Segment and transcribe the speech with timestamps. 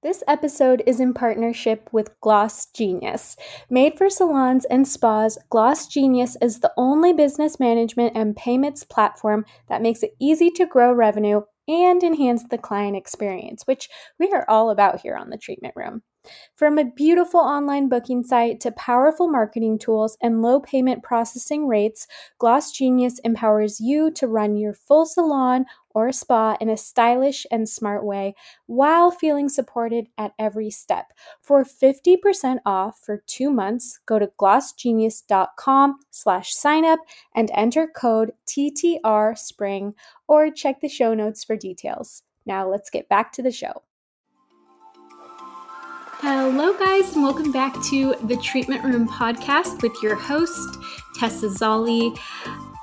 [0.00, 3.36] This episode is in partnership with Gloss Genius.
[3.68, 9.44] Made for salons and spas, Gloss Genius is the only business management and payments platform
[9.68, 13.88] that makes it easy to grow revenue and enhance the client experience, which
[14.20, 16.02] we are all about here on the treatment room.
[16.54, 22.06] From a beautiful online booking site to powerful marketing tools and low payment processing rates,
[22.38, 27.68] Gloss Genius empowers you to run your full salon or spa in a stylish and
[27.68, 28.34] smart way
[28.66, 31.12] while feeling supported at every step.
[31.40, 36.98] For 50% off for two months, go to glossgenius.com slash signup
[37.34, 39.94] and enter code TTR Spring
[40.26, 42.22] or check the show notes for details.
[42.46, 43.82] Now let's get back to the show.
[46.20, 50.76] Hello, guys, and welcome back to the Treatment Room podcast with your host,
[51.14, 52.18] Tessa Zolli.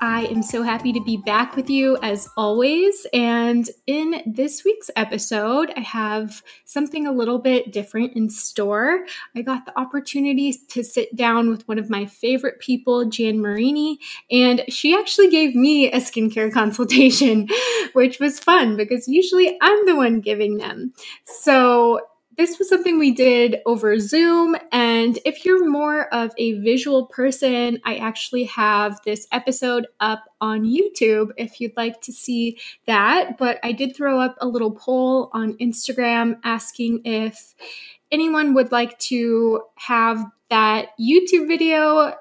[0.02, 3.06] I am so happy to be back with you as always.
[3.12, 9.06] And in this week's episode, I have something a little bit different in store.
[9.36, 14.00] I got the opportunity to sit down with one of my favorite people, Jan Marini,
[14.32, 17.50] and she actually gave me a skincare consultation,
[17.92, 20.94] which was fun because usually I'm the one giving them.
[21.26, 22.00] So
[22.38, 24.56] this was something we did over Zoom.
[24.72, 30.66] And if you're more of a visual person, I actually have this episode up on
[30.66, 33.38] YouTube if you'd like to see that.
[33.38, 37.56] But I did throw up a little poll on Instagram asking if
[38.12, 42.14] anyone would like to have that YouTube video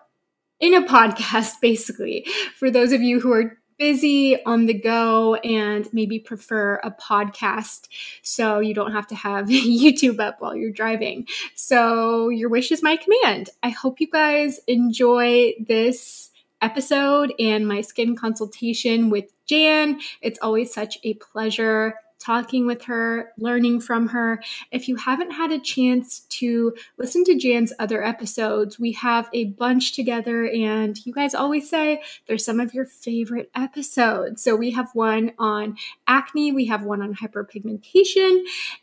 [0.61, 2.27] in a podcast, basically,
[2.57, 7.89] for those of you who are busy on the go and maybe prefer a podcast
[8.22, 11.27] so you don't have to have YouTube up while you're driving.
[11.55, 13.50] So, your wish is my command.
[13.62, 16.30] I hope you guys enjoy this
[16.62, 20.00] episode and my skin consultation with Jan.
[20.22, 24.42] It's always such a pleasure talking with her, learning from her.
[24.70, 29.44] If you haven't had a chance to listen to Jan's other episodes, we have a
[29.44, 34.42] bunch together, and you guys always say they're some of your favorite episodes.
[34.42, 35.77] So we have one on
[36.07, 38.42] acne, we have one on hyperpigmentation,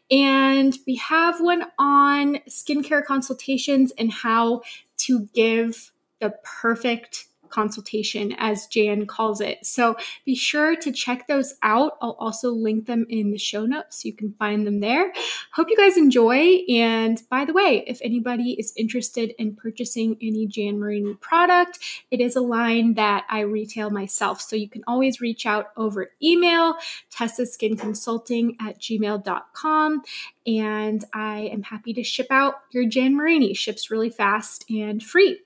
[0.09, 4.61] and we have one on skincare consultations and how
[4.97, 9.65] to give the perfect consultation, as Jan calls it.
[9.65, 9.95] So
[10.25, 11.97] be sure to check those out.
[12.01, 15.11] I'll also link them in the show notes so you can find them there.
[15.53, 16.59] Hope you guys enjoy.
[16.69, 21.79] And by the way, if anybody is interested in purchasing any Jan Marini product,
[22.09, 24.41] it is a line that I retail myself.
[24.41, 26.75] So you can always reach out over email,
[27.13, 30.03] tessaskinconsulting at gmail.com
[30.45, 33.53] and I am happy to ship out your Jan Marini.
[33.53, 35.39] Ships really fast and free.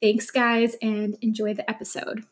[0.00, 2.22] Thanks, guys, and enjoy the episode.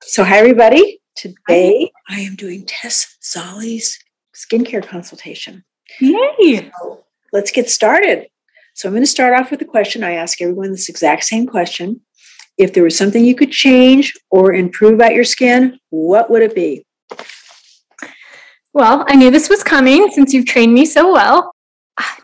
[0.00, 1.00] So, hi, everybody.
[1.14, 2.16] Today hi.
[2.16, 3.98] I am doing Tess Zolli's
[4.34, 5.62] skincare consultation.
[6.00, 6.70] Yay!
[6.80, 8.28] So let's get started.
[8.72, 10.02] So, I'm going to start off with a question.
[10.02, 12.00] I ask everyone this exact same question.
[12.56, 16.54] If there was something you could change or improve about your skin, what would it
[16.54, 16.86] be?
[18.72, 21.54] Well, I knew this was coming since you've trained me so well.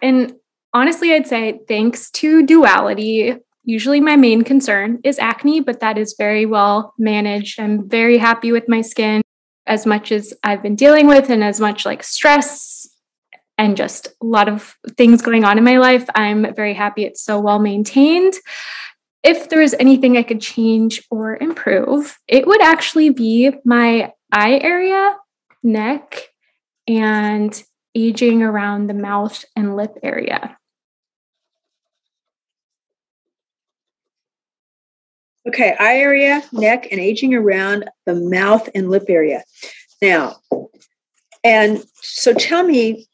[0.00, 0.37] And
[0.72, 6.15] honestly, I'd say thanks to duality, usually my main concern is acne, but that is
[6.19, 7.61] very well managed.
[7.61, 9.23] I'm very happy with my skin
[9.67, 12.89] as much as I've been dealing with and as much like stress
[13.59, 16.09] and just a lot of things going on in my life.
[16.15, 18.35] I'm very happy it's so well maintained.
[19.25, 24.59] If there was anything I could change or improve, it would actually be my eye
[24.63, 25.17] area,
[25.63, 26.29] neck,
[26.87, 27.63] and
[27.95, 30.57] aging around the mouth and lip area.
[35.48, 39.42] Okay, eye area, neck, and aging around the mouth and lip area.
[40.03, 40.36] Now,
[41.42, 43.06] and so tell me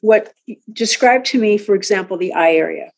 [0.00, 0.32] what,
[0.72, 2.90] describe to me, for example, the eye area.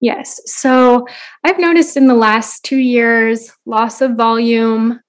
[0.00, 0.40] Yes.
[0.44, 1.06] So
[1.42, 5.00] I've noticed in the last two years loss of volume,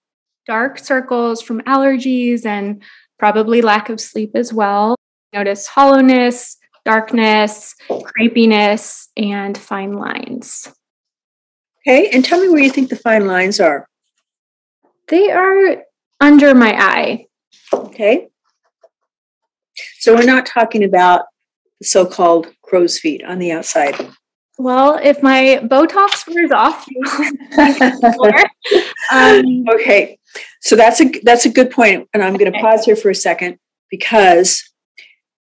[0.47, 2.81] dark circles from allergies, and
[3.19, 4.95] probably lack of sleep as well.
[5.33, 10.67] Notice hollowness, darkness, crepiness, and fine lines.
[11.87, 13.87] Okay, and tell me where you think the fine lines are.
[15.07, 15.83] They are
[16.19, 17.27] under my eye.
[17.71, 18.27] Okay.
[19.99, 21.25] So we're not talking about
[21.79, 23.95] the so called crow's feet on the outside.
[24.57, 26.87] Well, if my Botox wears off,
[29.11, 30.17] um, okay.
[30.61, 33.15] So that's a that's a good point, and I'm going to pause here for a
[33.15, 33.59] second
[33.91, 34.63] because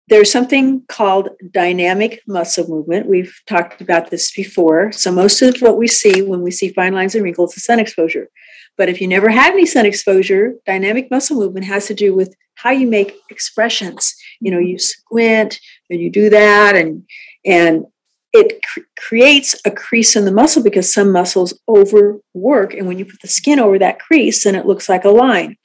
[0.08, 3.08] there's something called dynamic muscle movement.
[3.08, 4.92] We've talked about this before.
[4.92, 7.80] So, most of what we see when we see fine lines and wrinkles is sun
[7.80, 8.30] exposure.
[8.78, 12.36] But if you never had any sun exposure, dynamic muscle movement has to do with
[12.56, 14.16] how you make expressions.
[14.40, 15.60] You know, you squint,
[15.90, 17.04] and you do that and
[17.46, 17.86] and
[18.34, 23.06] it cr- creates a crease in the muscle because some muscles overwork and when you
[23.06, 25.56] put the skin over that crease then it looks like a line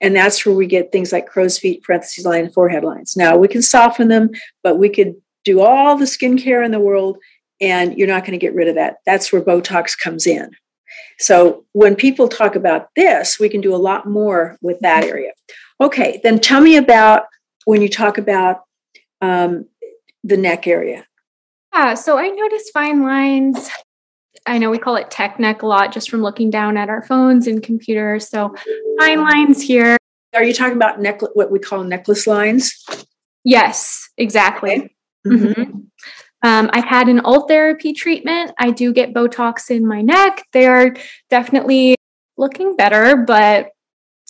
[0.00, 3.16] and that's where we get things like crow's feet parentheses line and forehead lines.
[3.16, 4.30] Now we can soften them
[4.62, 5.14] but we could
[5.44, 7.18] do all the skincare in the world
[7.60, 8.96] and you're not going to get rid of that.
[9.06, 10.50] That's where botox comes in.
[11.18, 15.32] So when people talk about this we can do a lot more with that area.
[15.80, 17.24] Okay then tell me about
[17.64, 18.62] when you talk about
[19.20, 19.66] um,
[20.24, 21.06] the neck area.
[21.72, 23.70] Yeah, so I notice fine lines.
[24.46, 27.02] I know we call it tech neck a lot just from looking down at our
[27.02, 28.28] phones and computers.
[28.28, 28.54] So
[28.98, 29.96] fine lines here.
[30.34, 32.84] Are you talking about neck what we call necklace lines?
[33.44, 34.94] Yes, exactly.
[35.26, 35.36] Okay.
[35.44, 35.80] Mm-hmm.
[36.42, 38.52] Um, I've had an Ultherapy treatment.
[38.58, 40.46] I do get Botox in my neck.
[40.52, 40.96] They are
[41.28, 41.96] definitely
[42.38, 43.70] looking better, but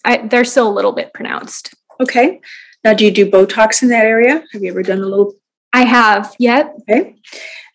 [0.04, 1.72] I, they're still a little bit pronounced.
[2.00, 2.40] Okay.
[2.82, 4.42] Now, do you do Botox in that area?
[4.52, 5.34] Have you ever done a little
[5.72, 6.34] I have.
[6.38, 6.76] Yep.
[6.80, 7.16] Okay.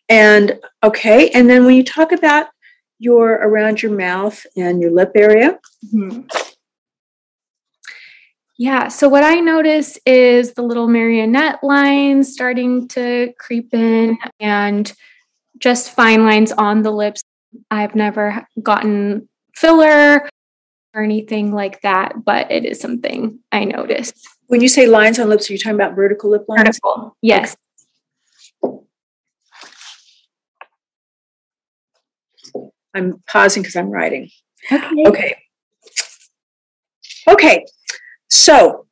[0.10, 1.30] And okay.
[1.30, 2.48] And then when you talk about
[3.00, 5.60] your around your mouth and your lip area.
[5.94, 6.22] Mm-hmm.
[8.58, 8.88] Yeah.
[8.88, 14.92] So what I notice is the little marionette lines starting to creep in and
[15.60, 17.22] just fine lines on the lips.
[17.70, 20.30] I've never gotten filler
[20.94, 24.16] or anything like that, but it is something I noticed.
[24.48, 26.64] When you say lines on lips, are you talking about vertical lip lines?
[26.68, 27.58] Vertical, yes.
[32.96, 34.30] I'm pausing because I'm writing.
[34.72, 35.04] Okay.
[35.06, 35.38] Okay.
[37.28, 37.66] Okay.
[38.30, 38.88] So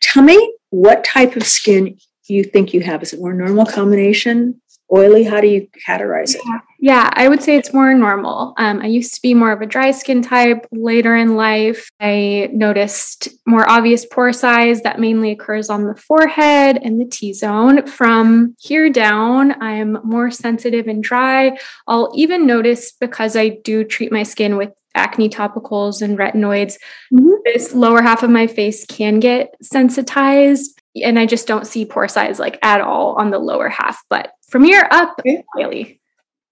[0.00, 3.02] tell me what type of skin you think you have.
[3.02, 4.60] Is it more normal combination?
[4.92, 5.24] Oily?
[5.24, 6.40] How do you categorize it?
[6.44, 8.54] Yeah, yeah I would say it's more normal.
[8.56, 10.66] Um, I used to be more of a dry skin type.
[10.70, 16.78] Later in life, I noticed more obvious pore size that mainly occurs on the forehead
[16.82, 17.86] and the T zone.
[17.86, 21.58] From here down, I'm more sensitive and dry.
[21.86, 26.76] I'll even notice because I do treat my skin with acne topicals and retinoids,
[27.12, 27.30] mm-hmm.
[27.44, 30.80] this lower half of my face can get sensitized.
[30.96, 34.02] And I just don't see pore size like at all on the lower half.
[34.10, 35.44] But from here up, okay.
[35.54, 35.97] really.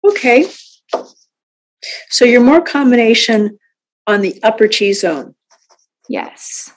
[0.06, 0.46] Okay.
[2.10, 3.58] So you're more combination
[4.06, 5.34] on the upper T zone.
[6.08, 6.72] Yes.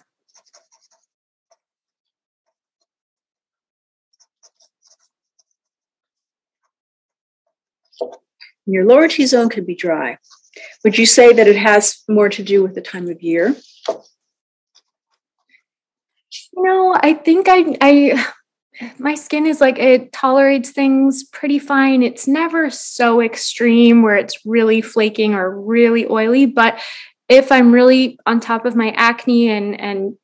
[8.66, 10.18] Your lower T zone could be dry.
[10.84, 13.56] Would you say that it has more to do with the time of year?
[16.54, 18.28] No, I think I I
[18.98, 22.04] my skin is like it tolerates things pretty fine.
[22.04, 26.80] It's never so extreme where it's really flaking or really oily, but
[27.28, 30.16] if I'm really on top of my acne and and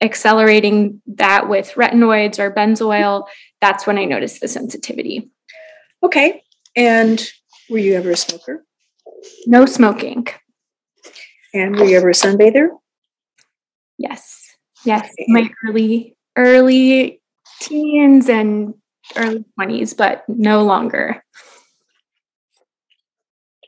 [0.00, 3.26] accelerating that with retinoids or benzoyl,
[3.60, 5.30] that's when I notice the sensitivity.
[6.02, 6.42] Okay.
[6.74, 7.24] And
[7.70, 8.64] were you ever a smoker?
[9.46, 10.26] No smoking.
[11.54, 12.68] And were you ever a sunbather?
[13.98, 14.56] Yes.
[14.84, 15.04] Yes.
[15.04, 15.26] Okay.
[15.28, 17.21] My early early
[17.62, 18.74] teens and
[19.16, 21.22] early 20s, but no longer.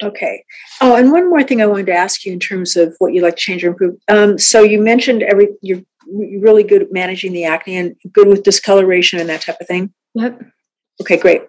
[0.02, 0.44] Okay.
[0.80, 3.22] Oh, and one more thing I wanted to ask you in terms of what you'd
[3.22, 3.96] like to change or improve.
[4.08, 8.42] Um, so you mentioned every you're really good at managing the acne and good with
[8.42, 9.94] discoloration and that type of thing.
[10.14, 10.42] Yep.
[11.00, 11.42] Okay, great.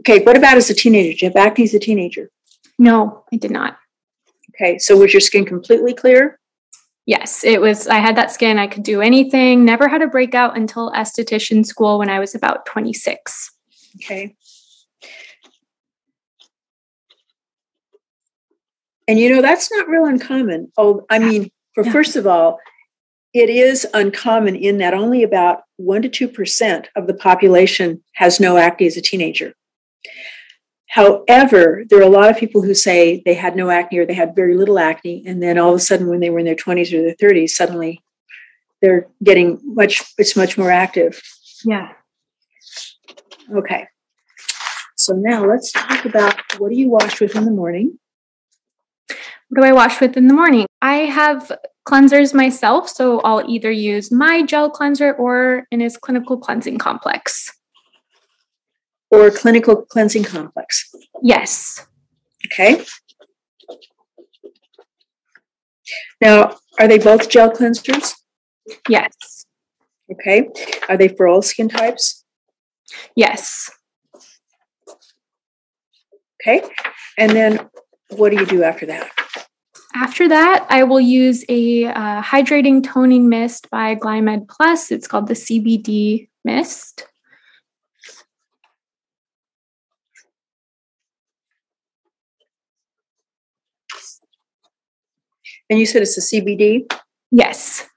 [0.00, 1.16] Okay, what about as a teenager?
[1.16, 2.30] Do you have acne as a teenager?
[2.78, 3.76] No, I did not.
[4.54, 6.38] Okay, so was your skin completely clear?
[7.04, 7.88] Yes, it was.
[7.88, 8.58] I had that skin.
[8.58, 9.64] I could do anything.
[9.64, 13.50] Never had a breakout until esthetician school when I was about 26.
[13.96, 14.36] Okay.
[19.08, 20.70] And you know, that's not real uncommon.
[20.76, 21.92] Oh, I mean, for yeah.
[21.92, 22.60] first of all,
[23.34, 28.56] it is uncommon in that only about 1% to 2% of the population has no
[28.58, 29.54] acne as a teenager.
[30.92, 34.12] However, there are a lot of people who say they had no acne or they
[34.12, 36.54] had very little acne, and then all of a sudden, when they were in their
[36.54, 38.02] 20s or their 30s, suddenly
[38.82, 41.22] they're getting much, it's much more active.
[41.64, 41.92] Yeah.
[43.56, 43.86] Okay.
[44.96, 47.98] So now let's talk about what do you wash with in the morning?
[49.48, 50.66] What do I wash with in the morning?
[50.82, 51.50] I have
[51.88, 57.50] cleansers myself, so I'll either use my gel cleanser or iS Clinical cleansing complex
[59.12, 60.92] or clinical cleansing complex?
[61.22, 61.86] Yes.
[62.46, 62.84] Okay.
[66.20, 68.14] Now, are they both gel cleansers?
[68.88, 69.12] Yes.
[70.10, 70.48] Okay.
[70.88, 72.24] Are they for all skin types?
[73.14, 73.70] Yes.
[76.40, 76.62] Okay.
[77.18, 77.68] And then
[78.10, 79.10] what do you do after that?
[79.94, 84.90] After that, I will use a uh, hydrating toning mist by Glymed Plus.
[84.90, 87.06] It's called the CBD mist.
[95.72, 96.84] And you said it's a CBD?
[97.30, 97.88] Yes.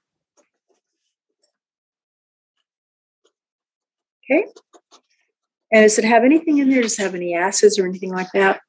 [4.24, 4.46] Okay.
[5.70, 6.80] And does it have anything in there?
[6.80, 8.62] Does it have any acids or anything like that?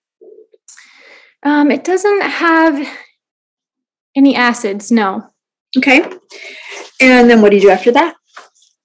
[1.41, 2.85] Um, it doesn't have
[4.13, 5.25] any acids, no.
[5.77, 6.01] Okay.
[6.99, 8.13] And then what do you do after that?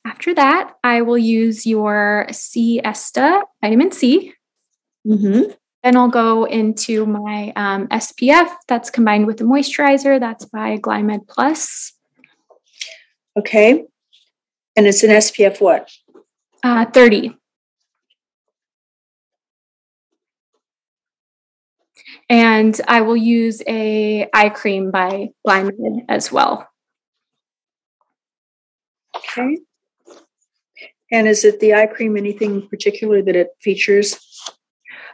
[0.07, 4.35] After that, I will use your C-ESTA vitamin C.
[5.05, 5.51] Mm-hmm.
[5.83, 10.21] Then I'll go into my um, SPF that's combined with the moisturizer.
[10.21, 11.93] That's by Glymed Plus.
[13.37, 13.85] Okay.
[14.77, 15.91] And it's an SPF what?
[16.63, 17.37] Uh, 30.
[22.29, 26.69] And I will use a eye cream by Glymed as well.
[29.17, 29.59] Okay.
[31.11, 34.19] And is it the eye cream anything particular that it features?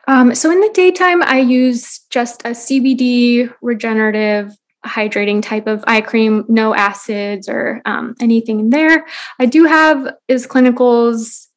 [0.08, 6.00] Um, so in the daytime, I use just a CBD regenerative hydrating type of eye
[6.00, 9.06] cream, no acids or um, anything in there.
[9.38, 11.48] I do have is Clinical's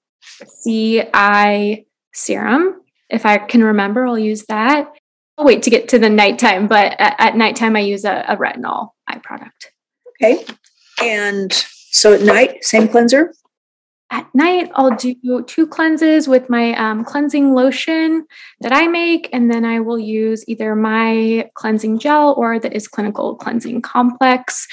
[0.64, 2.82] CI serum.
[3.10, 4.92] If I can remember, I'll use that.
[5.38, 8.36] I'll wait to get to the nighttime, but at, at nighttime, I use a, a
[8.36, 9.72] retinol eye product.
[10.22, 10.46] Okay.
[11.02, 13.34] And so at night, same cleanser?
[14.12, 15.16] At night, I'll do
[15.48, 18.26] two cleanses with my um, cleansing lotion
[18.60, 22.90] that I make, and then I will use either my cleansing gel or the Is
[22.90, 24.68] Clinical Cleansing Complex.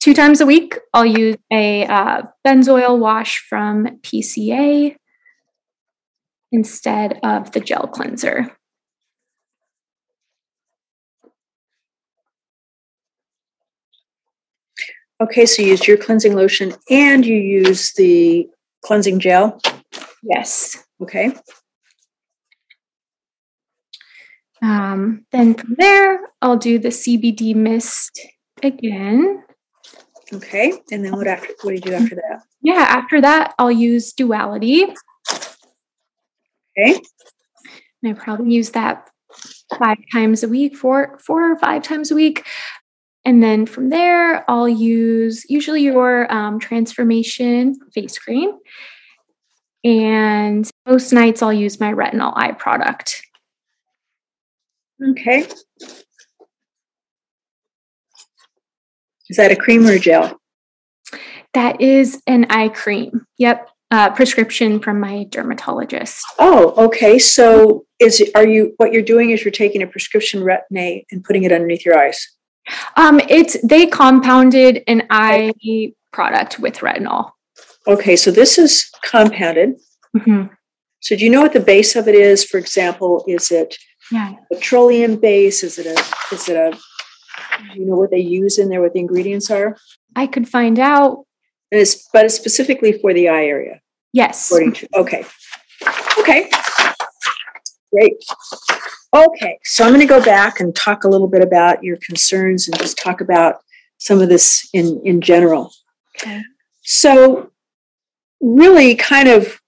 [0.00, 4.96] Two times a week, I'll use a uh, benzoyl wash from PCA
[6.50, 8.50] instead of the gel cleanser.
[15.20, 18.48] Okay, so you use your cleansing lotion and you use the
[18.84, 19.60] cleansing gel.
[20.22, 20.84] Yes.
[21.02, 21.34] Okay.
[24.62, 28.20] Um, then from there, I'll do the CBD mist
[28.62, 29.42] again.
[30.32, 30.72] Okay.
[30.90, 32.42] And then what after what do you do after that?
[32.62, 34.84] Yeah, after that, I'll use duality.
[36.78, 37.00] Okay.
[38.02, 39.10] And I probably use that
[39.78, 42.46] five times a week, four, four or five times a week.
[43.24, 48.52] And then from there, I'll use usually your um, transformation face cream.
[49.82, 53.22] And most nights, I'll use my retinol eye product.
[55.10, 55.46] Okay.
[59.28, 60.38] Is that a cream or a gel?
[61.54, 63.26] That is an eye cream.
[63.38, 63.68] Yep.
[63.90, 66.24] Uh, prescription from my dermatologist.
[66.38, 67.18] Oh, okay.
[67.18, 71.44] So is are you what you're doing is you're taking a prescription retin-A and putting
[71.44, 72.33] it underneath your eyes?
[72.96, 75.52] Um, it's they compounded an eye
[76.12, 77.32] product with retinol.
[77.86, 79.76] Okay, so this is compounded.
[80.16, 80.46] Mm-hmm.
[81.00, 82.44] So do you know what the base of it is?
[82.44, 83.76] For example, is it
[84.10, 84.32] Yeah.
[84.52, 85.62] petroleum base?
[85.62, 86.70] Is it a is it a
[87.72, 89.76] do you know what they use in there, what the ingredients are?
[90.16, 91.24] I could find out.
[91.70, 93.80] And it's but it's specifically for the eye area,
[94.12, 94.50] Yes.
[94.50, 95.24] according to okay.
[96.18, 96.48] Okay.
[97.94, 98.16] Great.
[99.14, 102.66] Okay, so I'm going to go back and talk a little bit about your concerns
[102.66, 103.56] and just talk about
[103.98, 105.72] some of this in in general.
[106.16, 106.42] Okay.
[106.82, 107.52] So,
[108.40, 109.60] really, kind of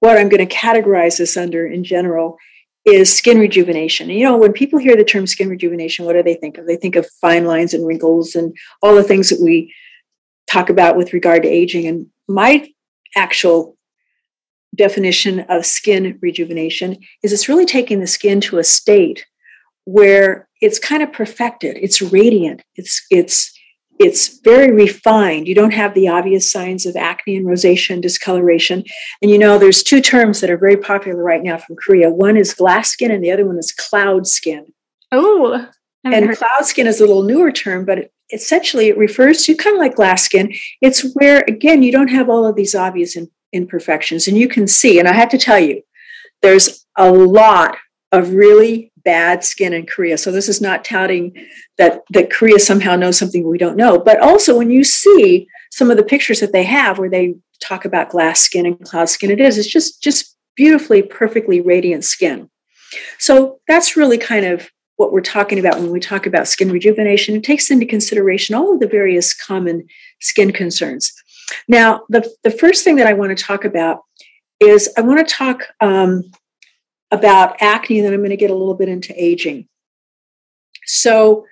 [0.00, 2.38] what I'm going to categorize this under in general
[2.84, 4.10] is skin rejuvenation.
[4.10, 6.66] You know, when people hear the term skin rejuvenation, what do they think of?
[6.66, 9.72] They think of fine lines and wrinkles and all the things that we
[10.50, 11.86] talk about with regard to aging.
[11.86, 12.68] And my
[13.16, 13.73] actual
[14.74, 19.26] definition of skin rejuvenation is it's really taking the skin to a state
[19.84, 23.54] where it's kind of perfected it's radiant it's it's
[23.98, 25.46] it's very refined.
[25.46, 28.84] You don't have the obvious signs of acne and rosacea and discoloration.
[29.22, 32.10] And you know there's two terms that are very popular right now from korea.
[32.10, 34.72] One is glass skin and the other one is cloud skin.
[35.12, 35.68] Oh.
[36.04, 39.76] and cloud skin is a little newer term but it, essentially it refers to kind
[39.76, 40.52] of like glass skin.
[40.80, 44.66] It's where again you don't have all of these obvious in, imperfections and you can
[44.66, 45.82] see and i have to tell you
[46.42, 47.76] there's a lot
[48.12, 51.32] of really bad skin in korea so this is not touting
[51.78, 55.90] that that korea somehow knows something we don't know but also when you see some
[55.90, 59.30] of the pictures that they have where they talk about glass skin and cloud skin
[59.30, 62.50] it is it's just just beautifully perfectly radiant skin
[63.18, 67.34] so that's really kind of what we're talking about when we talk about skin rejuvenation.
[67.34, 69.86] It takes into consideration all of the various common
[70.20, 71.12] skin concerns.
[71.68, 74.00] Now, the, the first thing that I want to talk about
[74.60, 76.30] is I want to talk um,
[77.10, 79.68] about acne, and then I'm going to get a little bit into aging.
[80.86, 81.46] So,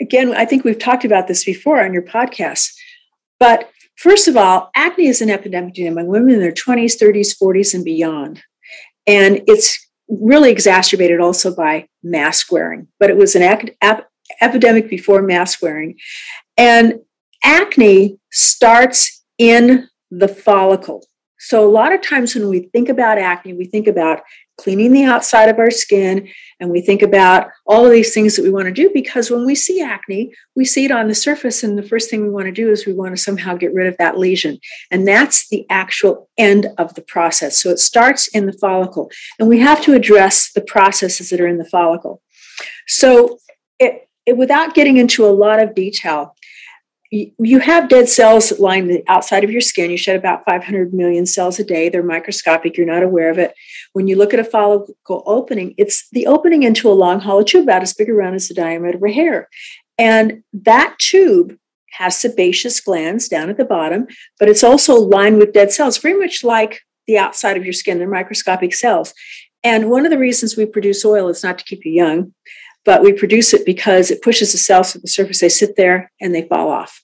[0.00, 2.72] again, I think we've talked about this before on your podcast,
[3.38, 7.74] but first of all, acne is an epidemic among women in their 20s, 30s, 40s,
[7.74, 8.42] and beyond.
[9.06, 13.70] And it's really exacerbated also by mask wearing, but it was an
[14.40, 15.96] epidemic before mask wearing.
[16.56, 17.00] And
[17.46, 21.06] acne starts in the follicle.
[21.38, 24.20] So, a lot of times when we think about acne, we think about
[24.58, 28.42] cleaning the outside of our skin and we think about all of these things that
[28.42, 31.62] we want to do because when we see acne, we see it on the surface,
[31.62, 33.86] and the first thing we want to do is we want to somehow get rid
[33.86, 34.58] of that lesion.
[34.90, 37.62] And that's the actual end of the process.
[37.62, 41.48] So, it starts in the follicle, and we have to address the processes that are
[41.48, 42.22] in the follicle.
[42.88, 43.38] So,
[43.78, 46.34] it, it, without getting into a lot of detail,
[47.38, 49.90] you have dead cells line the outside of your skin.
[49.90, 51.88] You shed about 500 million cells a day.
[51.88, 52.76] They're microscopic.
[52.76, 53.54] You're not aware of it.
[53.92, 57.64] When you look at a follicle opening, it's the opening into a long hollow tube
[57.64, 59.48] about as big around as the diameter of a hair.
[59.98, 61.56] And that tube
[61.92, 64.06] has sebaceous glands down at the bottom,
[64.38, 67.98] but it's also lined with dead cells, very much like the outside of your skin.
[67.98, 69.14] They're microscopic cells.
[69.64, 72.34] And one of the reasons we produce oil is not to keep you young,
[72.84, 75.40] but we produce it because it pushes the cells to the surface.
[75.40, 77.02] They sit there and they fall off.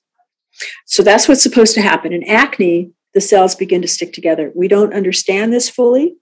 [0.87, 2.13] So that's what's supposed to happen.
[2.13, 4.53] In acne, the cells begin to stick together.
[4.55, 6.17] We don't understand this fully,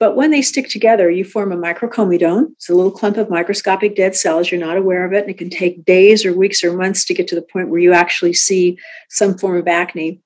[0.00, 2.52] but when they stick together, you form a microcomedone.
[2.52, 4.50] It's a little clump of microscopic dead cells.
[4.50, 7.14] You're not aware of it, and it can take days or weeks or months to
[7.14, 8.78] get to the point where you actually see
[9.10, 10.20] some form of acne.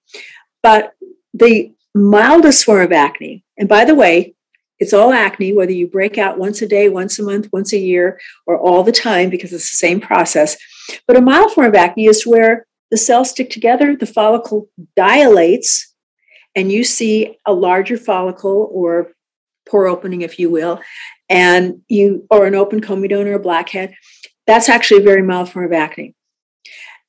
[0.62, 0.95] But
[1.35, 4.35] the mildest form of acne, and by the way,
[4.78, 7.78] it's all acne, whether you break out once a day, once a month, once a
[7.78, 10.57] year, or all the time, because it's the same process.
[11.07, 15.95] But a mild form of acne is where the cells stick together, the follicle dilates,
[16.54, 19.12] and you see a larger follicle or
[19.68, 20.80] pore opening, if you will,
[21.28, 23.95] and you, or an open comedone or a blackhead.
[24.47, 26.14] That's actually a very mild form of acne.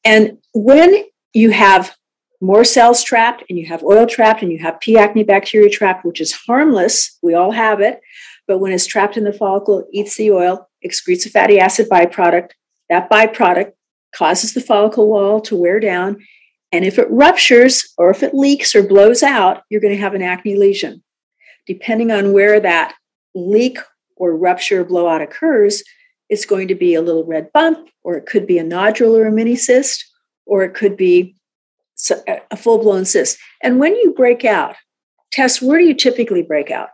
[0.03, 1.95] And when you have
[2.41, 4.97] more cells trapped and you have oil trapped and you have P.
[4.97, 7.17] acne bacteria trapped, which is harmless.
[7.21, 7.99] We all have it.
[8.47, 11.89] But when it's trapped in the follicle, it eats the oil, excretes a fatty acid
[11.89, 12.51] byproduct.
[12.89, 13.73] That byproduct
[14.15, 16.17] causes the follicle wall to wear down.
[16.71, 20.13] And if it ruptures or if it leaks or blows out, you're going to have
[20.13, 21.03] an acne lesion.
[21.65, 22.95] Depending on where that
[23.35, 23.79] leak
[24.15, 25.83] or rupture or blowout occurs,
[26.29, 29.25] it's going to be a little red bump, or it could be a nodule or
[29.25, 30.05] a mini cyst,
[30.45, 31.35] or it could be
[32.51, 33.37] a full blown cyst.
[33.63, 34.75] And when you break out,
[35.31, 36.89] Tess, where do you typically break out?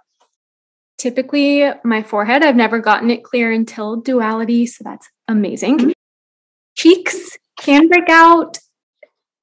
[0.97, 2.43] Typically, my forehead.
[2.43, 5.78] I've never gotten it clear until duality, so that's amazing.
[5.78, 5.91] Mm-hmm.
[6.75, 8.57] Cheeks can break out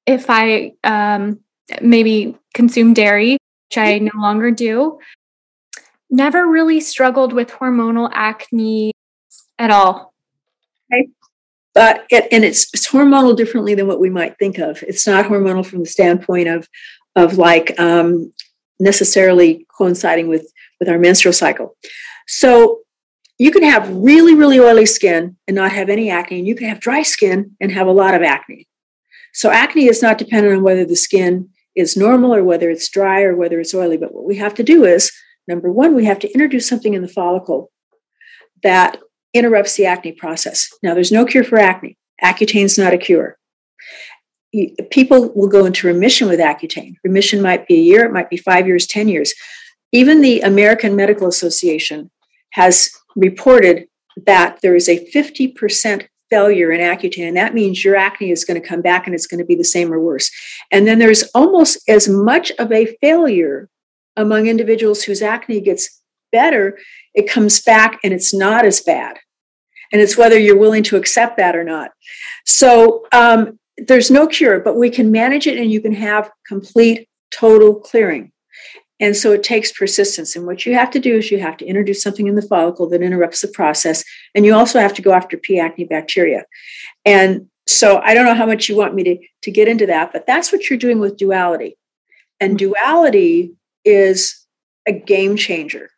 [0.05, 1.39] if I um,
[1.81, 4.99] maybe consume dairy, which I no longer do.
[6.09, 8.93] Never really struggled with hormonal acne
[9.57, 10.13] at all.
[10.93, 11.09] Okay
[11.73, 14.83] but it, and it's, it's hormonal differently than what we might think of.
[14.83, 16.67] It's not hormonal from the standpoint of
[17.15, 18.33] of like um,
[18.79, 21.75] necessarily coinciding with with our menstrual cycle.
[22.27, 22.81] So
[23.43, 26.69] you can have really really oily skin and not have any acne, and you can
[26.69, 28.67] have dry skin and have a lot of acne.
[29.33, 33.21] So acne is not dependent on whether the skin is normal or whether it's dry
[33.23, 33.97] or whether it's oily.
[33.97, 35.11] But what we have to do is
[35.45, 37.69] number one, we have to introduce something in the follicle
[38.61, 38.99] that
[39.33, 40.69] interrupts the acne process.
[40.81, 41.97] Now, there's no cure for acne.
[42.23, 43.37] Accutane is not a cure.
[44.89, 46.95] People will go into remission with Accutane.
[47.03, 49.33] Remission might be a year, it might be five years, 10 years.
[49.91, 52.09] Even the American Medical Association
[52.51, 53.87] has reported
[54.25, 58.59] that there is a 50% failure in Accutane, and that means your acne is going
[58.59, 60.31] to come back and it's going to be the same or worse.
[60.71, 63.69] And then there's almost as much of a failure
[64.15, 66.77] among individuals whose acne gets better,
[67.13, 69.17] it comes back and it's not as bad
[69.93, 71.91] and it's whether you're willing to accept that or not.
[72.45, 77.07] So um, there's no cure, but we can manage it and you can have complete,
[77.31, 78.32] total clearing.
[78.99, 80.35] And so it takes persistence.
[80.35, 82.87] And what you have to do is you have to introduce something in the follicle
[82.89, 84.03] that interrupts the process.
[84.35, 85.59] And you also have to go after P.
[85.59, 86.45] acne bacteria.
[87.05, 90.11] And so I don't know how much you want me to, to get into that,
[90.13, 91.77] but that's what you're doing with duality.
[92.39, 92.57] And hmm.
[92.57, 94.45] duality is
[94.87, 95.89] a game changer.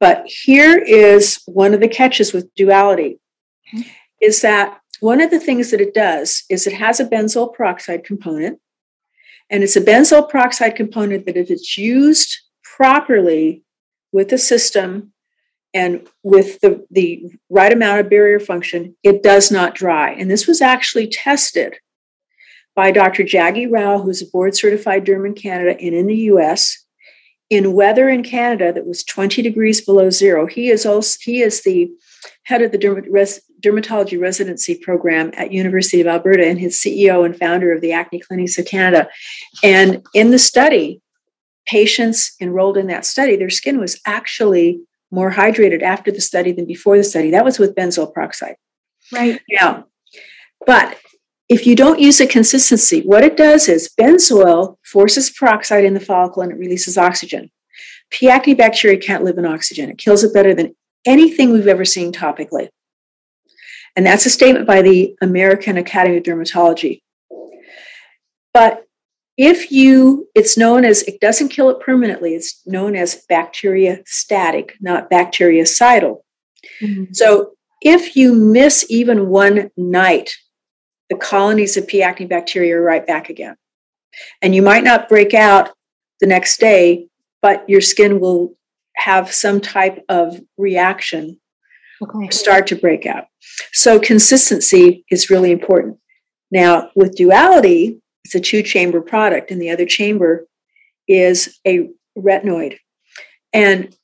[0.00, 3.20] But here is one of the catches with duality
[3.70, 3.82] hmm.
[4.20, 8.04] is that one of the things that it does is it has a benzoyl peroxide
[8.04, 8.60] component.
[9.50, 13.64] And it's a benzoyl peroxide component that if it's used properly
[14.12, 15.12] with the system
[15.74, 20.12] and with the, the right amount of barrier function, it does not dry.
[20.12, 21.76] And this was actually tested
[22.74, 23.24] by Dr.
[23.24, 26.84] Jaggi Rao, who's a board certified derm in Canada and in the US
[27.50, 30.46] in weather in Canada that was 20 degrees below zero.
[30.46, 31.90] He is also he is the
[32.44, 32.78] head of the
[33.60, 38.20] dermatology residency program at University of Alberta and his CEO and founder of the Acne
[38.20, 39.08] Clinics of Canada.
[39.62, 41.00] And in the study,
[41.66, 46.66] patients enrolled in that study, their skin was actually more hydrated after the study than
[46.66, 47.30] before the study.
[47.30, 48.56] That was with benzoyl peroxide.
[49.12, 49.40] Right.
[49.50, 49.86] Now,
[50.66, 50.98] but
[51.48, 56.00] if you don't use a consistency, what it does is benzoyl forces peroxide in the
[56.00, 57.50] follicle and it releases oxygen.
[58.10, 58.28] P.
[58.28, 59.90] acne bacteria can't live in oxygen.
[59.90, 60.74] It kills it better than
[61.06, 62.68] anything we've ever seen topically.
[63.98, 67.00] And that's a statement by the American Academy of Dermatology.
[68.54, 68.84] But
[69.36, 75.10] if you, it's known as, it doesn't kill it permanently, it's known as bacteriostatic, not
[75.10, 76.20] bactericidal.
[76.80, 77.12] Mm-hmm.
[77.12, 80.30] So if you miss even one night,
[81.10, 82.00] the colonies of P.
[82.00, 83.56] acne bacteria are right back again.
[84.40, 85.70] And you might not break out
[86.20, 87.08] the next day,
[87.42, 88.54] but your skin will
[88.94, 91.40] have some type of reaction
[92.02, 92.30] okay.
[92.30, 93.26] start to break out.
[93.72, 95.98] So consistency is really important.
[96.50, 100.46] Now, with duality, it's a two chamber product, and the other chamber
[101.06, 102.78] is a retinoid.
[103.52, 103.96] And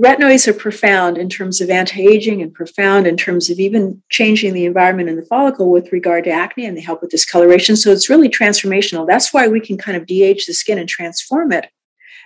[0.00, 4.64] retinoids are profound in terms of anti-aging and profound in terms of even changing the
[4.64, 8.08] environment in the follicle with regard to acne and they help with discoloration so it's
[8.08, 11.68] really transformational that's why we can kind of de-age the skin and transform it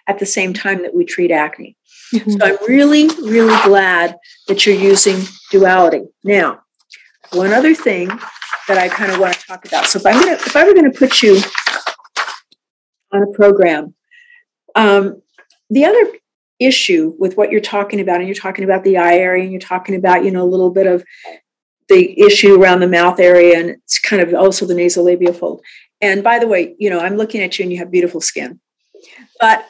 [0.07, 1.77] at the same time that we treat acne
[2.15, 2.31] mm-hmm.
[2.31, 4.17] so i'm really really glad
[4.49, 6.03] that you're using duality.
[6.25, 6.61] Now
[7.33, 8.09] one other thing
[8.69, 9.87] that i kind of want to talk about.
[9.87, 11.41] So if i'm going to if i were going to put you
[13.13, 13.95] on a program
[14.75, 15.23] um,
[15.71, 16.13] the other
[16.59, 19.61] issue with what you're talking about and you're talking about the eye area and you're
[19.61, 21.05] talking about you know a little bit of
[21.89, 25.63] the issue around the mouth area and it's kind of also the nasolabial fold.
[26.01, 28.61] And by the way you know i'm looking at you and you have beautiful skin.
[29.41, 29.67] But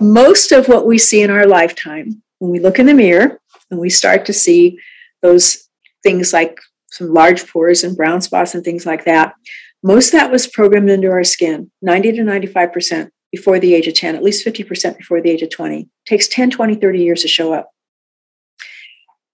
[0.00, 3.80] most of what we see in our lifetime when we look in the mirror and
[3.80, 4.78] we start to see
[5.22, 5.68] those
[6.02, 6.58] things like
[6.90, 9.34] some large pores and brown spots and things like that
[9.82, 13.86] most of that was programmed into our skin 90 to 95 percent before the age
[13.86, 15.80] of 10, at least 50% before the age of 20.
[15.80, 17.70] It takes 10, 20, 30 years to show up.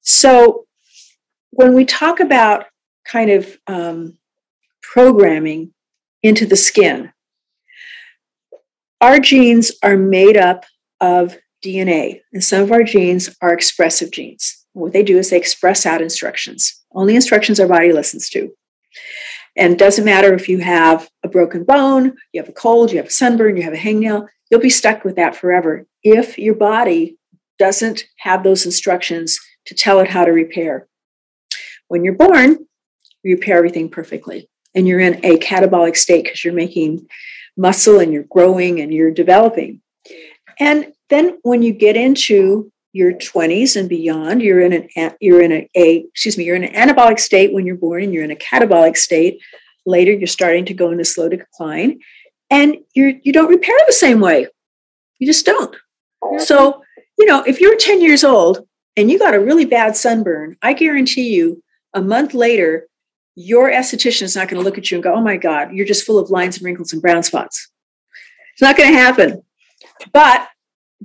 [0.01, 0.67] So
[1.51, 2.67] when we talk about
[3.05, 4.19] kind of um,
[4.83, 5.73] programming
[6.23, 7.13] into the skin,
[9.05, 10.65] our genes are made up
[10.99, 14.65] of DNA, and some of our genes are expressive genes.
[14.73, 18.51] What they do is they express out instructions, only instructions our body listens to.
[19.57, 22.97] And it doesn't matter if you have a broken bone, you have a cold, you
[22.97, 26.55] have a sunburn, you have a hangnail, you'll be stuck with that forever if your
[26.55, 27.19] body
[27.59, 30.89] doesn't have those instructions to tell it how to repair.
[31.89, 32.67] When you're born,
[33.23, 34.49] you repair everything perfectly.
[34.75, 37.07] And you're in a catabolic state because you're making
[37.57, 39.81] muscle and you're growing and you're developing.
[40.59, 45.51] And then when you get into your 20s and beyond you're in an you're in
[45.51, 48.31] a, a excuse me you're in an anabolic state when you're born and you're in
[48.31, 49.41] a catabolic state.
[49.85, 51.99] Later you're starting to go into slow decline
[52.51, 54.47] and you you don't repair the same way.
[55.19, 55.75] You just don't.
[56.39, 56.83] So
[57.19, 60.73] you know if you're 10 years old and you got a really bad sunburn i
[60.73, 61.63] guarantee you
[61.95, 62.87] a month later
[63.35, 65.87] your esthetician is not going to look at you and go oh my god you're
[65.87, 67.71] just full of lines and wrinkles and brown spots
[68.53, 69.43] it's not going to happen
[70.13, 70.49] but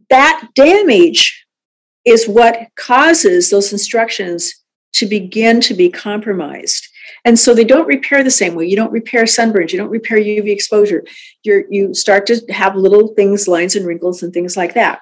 [0.10, 1.46] that damage
[2.06, 4.54] is what causes those instructions
[4.94, 6.88] to begin to be compromised.
[7.26, 8.66] And so they don't repair the same way.
[8.66, 11.04] You don't repair sunburns, you don't repair UV exposure.
[11.44, 15.00] you you start to have little things, lines and wrinkles and things like that.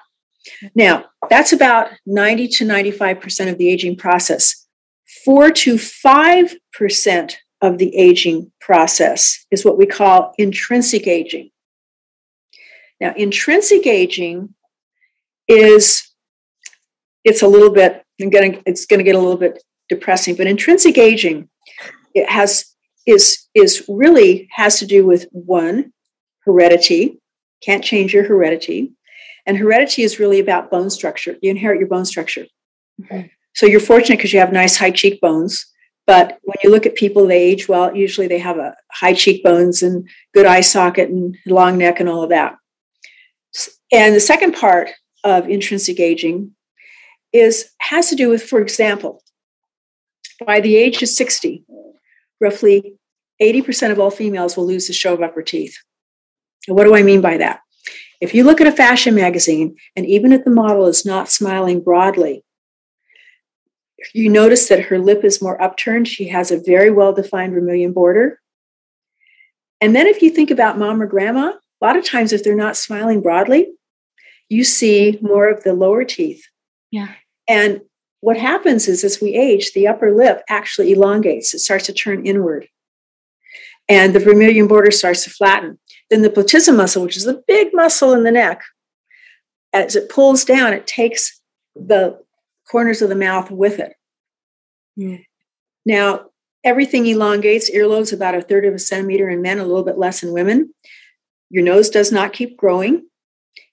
[0.74, 4.66] Now, that's about 90 to 95% of the aging process.
[5.28, 11.50] 4 to 5% of the aging process is what we call intrinsic aging.
[12.98, 14.54] Now, intrinsic aging
[15.46, 16.10] is
[17.24, 20.34] it's a little bit I'm getting it's going to get a little bit depressing.
[20.34, 21.50] But intrinsic aging
[22.14, 22.74] it has
[23.06, 25.92] is is really has to do with one
[26.46, 27.20] heredity.
[27.62, 28.94] Can't change your heredity,
[29.44, 31.36] and heredity is really about bone structure.
[31.42, 32.46] You inherit your bone structure.
[32.98, 33.26] Mm-hmm.
[33.54, 35.66] So you're fortunate because you have nice high cheekbones.
[36.06, 37.94] But when you look at people, they age well.
[37.94, 42.22] Usually they have a high cheekbones and good eye socket and long neck and all
[42.22, 42.56] of that.
[43.92, 44.90] And the second part
[45.24, 46.52] of intrinsic aging
[47.32, 49.22] is has to do with, for example,
[50.46, 51.64] by the age of 60,
[52.40, 52.96] roughly
[53.40, 55.76] 80% of all females will lose the show of upper teeth.
[56.66, 57.60] And what do I mean by that?
[58.20, 61.80] If you look at a fashion magazine, and even if the model is not smiling
[61.80, 62.44] broadly,
[64.14, 66.08] you notice that her lip is more upturned.
[66.08, 68.40] She has a very well defined vermilion border.
[69.80, 72.56] And then if you think about mom or grandma, a lot of times if they're
[72.56, 73.68] not smiling broadly,
[74.48, 76.44] you see more of the lower teeth
[76.90, 77.14] yeah.
[77.48, 77.82] And
[78.20, 82.26] what happens is as we age, the upper lip actually elongates, it starts to turn
[82.26, 82.68] inward.
[83.88, 85.78] And the vermilion border starts to flatten.
[86.10, 88.62] Then the platysma muscle, which is the big muscle in the neck,
[89.72, 91.40] as it pulls down, it takes
[91.74, 92.18] the
[92.70, 93.94] corners of the mouth with it.
[94.98, 95.24] Mm.
[95.86, 96.26] Now,
[96.64, 97.70] everything elongates.
[97.70, 100.74] Earlobes about a third of a centimeter in men, a little bit less in women.
[101.50, 103.06] Your nose does not keep growing.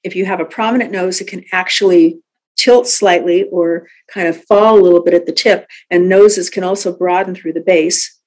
[0.03, 2.19] If you have a prominent nose, it can actually
[2.57, 6.63] tilt slightly or kind of fall a little bit at the tip, and noses can
[6.63, 8.17] also broaden through the base.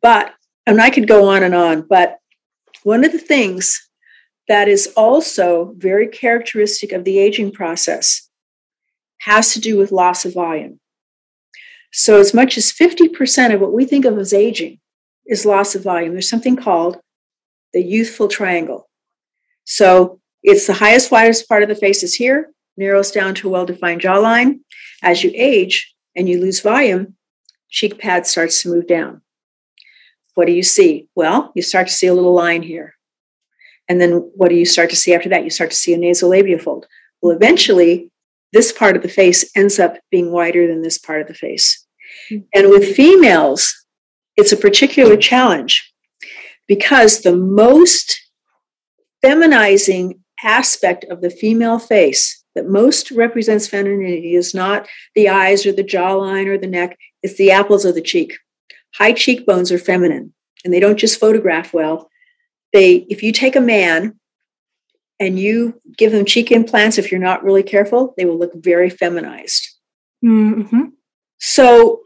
[0.00, 0.32] But,
[0.66, 2.18] and I could go on and on, but
[2.84, 3.88] one of the things
[4.46, 8.23] that is also very characteristic of the aging process
[9.20, 10.80] has to do with loss of volume.
[11.92, 14.80] So, as much as 50% of what we think of as aging
[15.26, 16.98] is loss of volume, there's something called
[17.72, 18.88] the youthful triangle.
[19.64, 23.50] So, it's the highest, widest part of the face is here, narrows down to a
[23.50, 24.60] well defined jawline.
[25.02, 27.16] As you age and you lose volume,
[27.70, 29.22] cheek pad starts to move down.
[30.34, 31.08] What do you see?
[31.14, 32.94] Well, you start to see a little line here.
[33.88, 35.44] And then what do you start to see after that?
[35.44, 36.86] You start to see a nasolabial fold.
[37.22, 38.10] Well, eventually,
[38.54, 41.84] this part of the face ends up being wider than this part of the face.
[42.30, 42.44] Mm-hmm.
[42.54, 43.74] And with females,
[44.36, 45.92] it's a particular challenge
[46.66, 48.18] because the most
[49.22, 55.72] feminizing aspect of the female face that most represents femininity is not the eyes or
[55.72, 58.38] the jawline or the neck, it's the apples of the cheek.
[58.94, 60.32] High cheekbones are feminine
[60.64, 62.08] and they don't just photograph well.
[62.72, 64.18] They, if you take a man
[65.20, 68.90] and you give them cheek implants, if you're not really careful, they will look very
[68.90, 69.68] feminized.
[70.24, 70.86] Mm-hmm.
[71.38, 72.00] So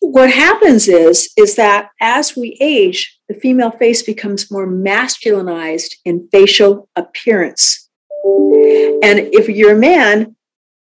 [0.00, 6.28] what happens is is that as we age, the female face becomes more masculinized in
[6.32, 7.88] facial appearance.
[8.24, 10.36] And if you're a man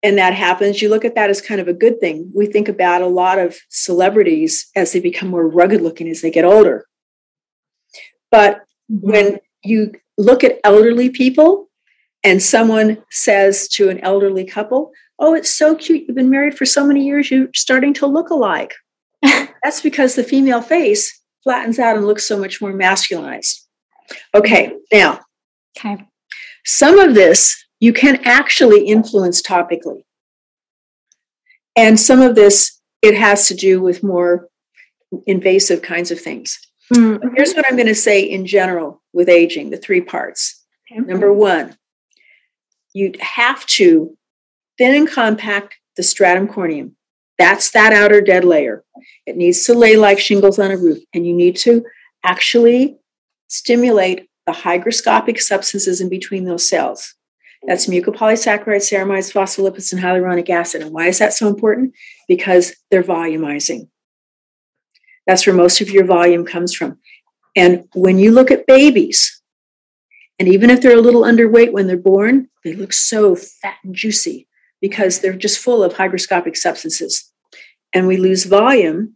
[0.03, 2.31] and that happens, you look at that as kind of a good thing.
[2.35, 6.31] We think about a lot of celebrities as they become more rugged looking as they
[6.31, 6.85] get older.
[8.29, 9.09] But mm-hmm.
[9.09, 11.69] when you look at elderly people
[12.23, 16.03] and someone says to an elderly couple, Oh, it's so cute.
[16.07, 18.73] You've been married for so many years, you're starting to look alike.
[19.23, 23.61] That's because the female face flattens out and looks so much more masculinized.
[24.35, 25.19] Okay, now,
[25.77, 26.05] okay.
[26.65, 30.03] some of this you can actually influence topically.
[31.75, 34.47] And some of this, it has to do with more
[35.27, 36.59] invasive kinds of things.
[36.93, 37.35] Mm-hmm.
[37.35, 40.63] Here's what I'm going to say in general with aging the three parts.
[40.91, 41.01] Okay.
[41.01, 41.75] Number one,
[42.93, 44.17] you have to
[44.77, 46.93] thin and compact the stratum corneum.
[47.37, 48.83] That's that outer dead layer.
[49.25, 51.85] It needs to lay like shingles on a roof, and you need to
[52.23, 52.97] actually
[53.47, 57.13] stimulate the hygroscopic substances in between those cells.
[57.63, 60.81] That's mucopolysaccharides, ceramides, phospholipids, and hyaluronic acid.
[60.81, 61.93] And why is that so important?
[62.27, 63.89] Because they're volumizing.
[65.27, 66.97] That's where most of your volume comes from.
[67.55, 69.41] And when you look at babies,
[70.39, 73.93] and even if they're a little underweight when they're born, they look so fat and
[73.93, 74.47] juicy
[74.81, 77.31] because they're just full of hygroscopic substances.
[77.93, 79.15] And we lose volume,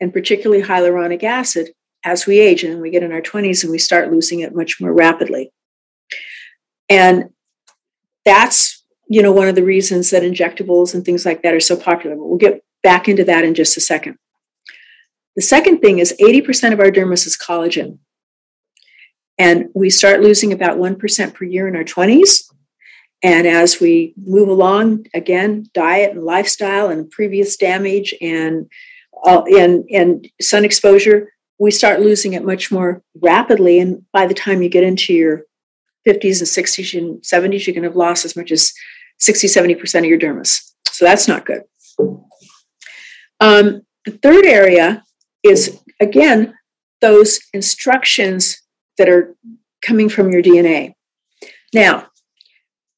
[0.00, 1.70] and particularly hyaluronic acid,
[2.04, 4.80] as we age and we get in our 20s and we start losing it much
[4.80, 5.52] more rapidly.
[6.88, 7.30] And
[8.24, 11.76] that's you know one of the reasons that injectables and things like that are so
[11.76, 12.16] popular.
[12.16, 14.16] But we'll get back into that in just a second.
[15.36, 17.98] The second thing is 80% of our dermis is collagen.
[19.38, 22.44] And we start losing about 1% per year in our 20s.
[23.22, 28.70] And as we move along, again, diet and lifestyle and previous damage and,
[29.24, 33.78] uh, and, and sun exposure, we start losing it much more rapidly.
[33.78, 35.42] And by the time you get into your
[36.06, 38.72] 50s and 60s and 70s, you can have lost as much as
[39.18, 40.72] 60, 70% of your dermis.
[40.88, 41.62] So that's not good.
[43.40, 45.04] Um, the third area
[45.42, 46.54] is, again,
[47.00, 48.62] those instructions
[48.98, 49.34] that are
[49.80, 50.94] coming from your DNA.
[51.74, 52.08] Now,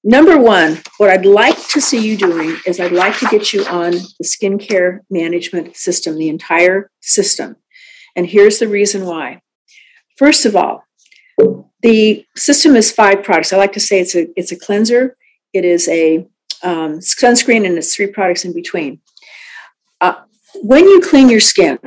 [0.07, 3.65] Number one, what I'd like to see you doing is I'd like to get you
[3.65, 7.57] on the skincare management system, the entire system.
[8.15, 9.41] And here's the reason why.
[10.19, 10.85] First of all,
[11.81, 13.55] the system is five products.
[13.55, 15.17] I like to say it's a it's a cleanser,
[15.55, 16.19] it is a
[16.63, 19.01] um, sunscreen, and it's three products in between.
[20.03, 20.17] Uh,
[20.57, 21.79] when you clean your skin,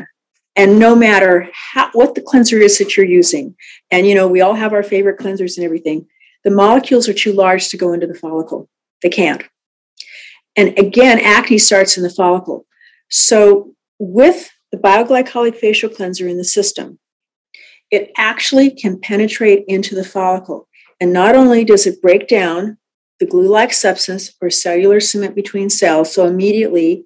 [0.58, 3.56] and no matter how, what the cleanser is that you're using,
[3.92, 6.08] and you know we all have our favorite cleansers and everything
[6.48, 8.70] the molecules are too large to go into the follicle.
[9.02, 9.44] They can't.
[10.56, 12.66] And again, acne starts in the follicle.
[13.10, 17.00] So, with the bioglycolic facial cleanser in the system,
[17.92, 20.70] it actually can penetrate into the follicle.
[21.02, 22.78] And not only does it break down
[23.20, 27.06] the glue like substance or cellular cement between cells, so immediately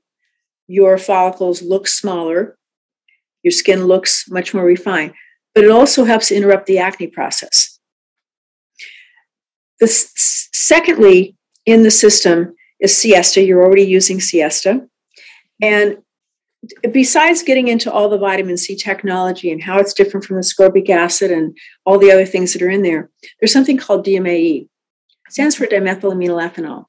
[0.67, 2.57] your follicles look smaller,
[3.43, 5.13] your skin looks much more refined,
[5.53, 7.79] but it also helps interrupt the acne process.
[9.79, 13.43] The, secondly, in the system is C-ESTA.
[13.43, 14.87] You're already using C-ESTA.
[15.61, 15.97] And
[16.91, 21.31] besides getting into all the vitamin C technology and how it's different from ascorbic acid
[21.31, 24.63] and all the other things that are in there, there's something called DMAE.
[24.63, 24.69] It
[25.29, 26.85] stands for dimethylaminoethanol.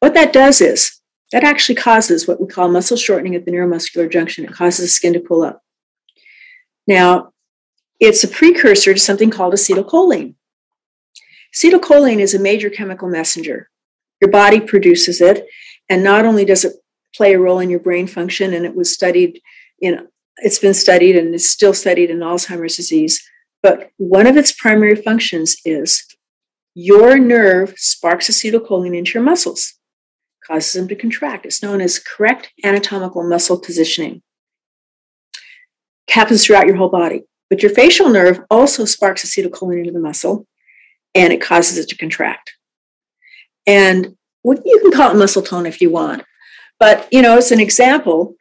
[0.00, 1.00] What that does is
[1.32, 4.44] that actually causes what we call muscle shortening at the neuromuscular junction.
[4.44, 5.62] It causes the skin to pull up.
[6.88, 7.32] Now,
[8.00, 10.34] it's a precursor to something called acetylcholine.
[11.54, 13.68] Acetylcholine is a major chemical messenger.
[14.22, 15.46] Your body produces it,
[15.88, 16.72] and not only does it
[17.14, 19.40] play a role in your brain function, and it was studied
[19.80, 20.08] in
[20.40, 23.20] it's been studied and is still studied in Alzheimer's disease.
[23.60, 26.04] But one of its primary functions is
[26.74, 29.74] your nerve sparks acetylcholine into your muscles,
[30.46, 31.44] causes them to contract.
[31.44, 34.22] It's known as correct anatomical muscle positioning.
[36.08, 37.24] Happens throughout your whole body.
[37.50, 40.46] But your facial nerve also sparks acetylcholine into the muscle
[41.14, 42.52] and it causes it to contract.
[43.66, 46.24] And you can call it muscle tone if you want.
[46.78, 48.36] But, you know, as an example,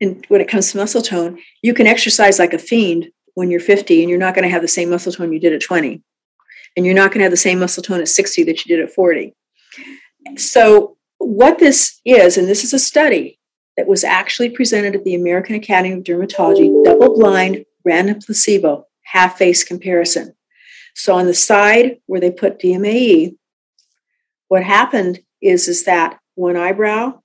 [0.00, 3.60] and when it comes to muscle tone, you can exercise like a fiend when you're
[3.60, 6.02] 50 and you're not going to have the same muscle tone you did at 20.
[6.76, 8.84] And you're not going to have the same muscle tone at 60 that you did
[8.84, 9.34] at 40.
[10.36, 13.39] So, what this is, and this is a study
[13.80, 19.38] that was actually presented at the American Academy of Dermatology, double blind, random placebo, half
[19.38, 20.34] face comparison.
[20.94, 23.36] So, on the side where they put DMAE,
[24.48, 27.22] what happened is, is that one eyebrow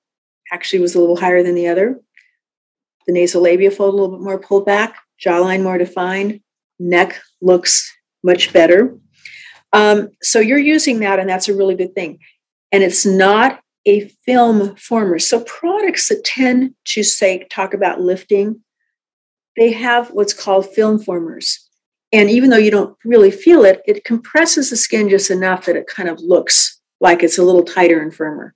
[0.49, 1.99] actually was a little higher than the other.
[3.05, 6.39] The nasolabial fold a little bit more pulled back, jawline more defined,
[6.79, 8.97] neck looks much better.
[9.73, 12.19] Um, so you're using that, and that's a really good thing.
[12.71, 15.19] And it's not a film former.
[15.19, 18.61] So products that tend to say talk about lifting,
[19.55, 21.69] they have what's called film formers.
[22.11, 25.75] And even though you don't really feel it, it compresses the skin just enough that
[25.75, 28.53] it kind of looks like it's a little tighter and firmer.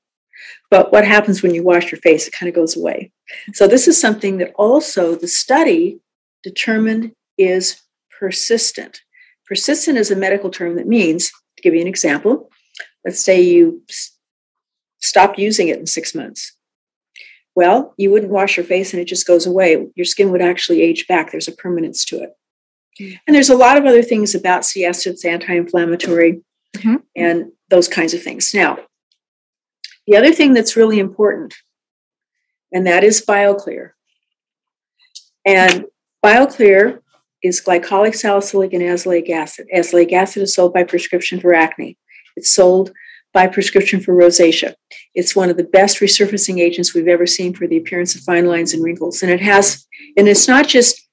[0.71, 2.27] But what happens when you wash your face?
[2.27, 3.11] It kind of goes away.
[3.53, 5.99] So, this is something that also the study
[6.43, 7.81] determined is
[8.17, 9.01] persistent.
[9.45, 12.49] Persistent is a medical term that means, to give you an example,
[13.03, 13.81] let's say you
[14.99, 16.53] stop using it in six months.
[17.55, 19.87] Well, you wouldn't wash your face and it just goes away.
[19.95, 21.31] Your skin would actually age back.
[21.31, 22.31] There's a permanence to it.
[22.99, 23.15] Mm-hmm.
[23.27, 26.41] And there's a lot of other things about C-ESTA, it's anti inflammatory
[26.75, 26.97] mm-hmm.
[27.15, 28.53] and those kinds of things.
[28.53, 28.77] Now,
[30.07, 31.55] the other thing that's really important,
[32.71, 33.91] and that is BioClear.
[35.45, 35.85] And
[36.23, 36.99] BioClear
[37.43, 39.67] is glycolic salicylic and azelaic acid.
[39.73, 41.97] Azelaic acid is sold by prescription for acne.
[42.35, 42.91] It's sold
[43.33, 44.73] by prescription for rosacea.
[45.13, 48.47] It's one of the best resurfacing agents we've ever seen for the appearance of fine
[48.47, 49.21] lines and wrinkles.
[49.21, 49.85] And it has,
[50.17, 51.07] and it's not just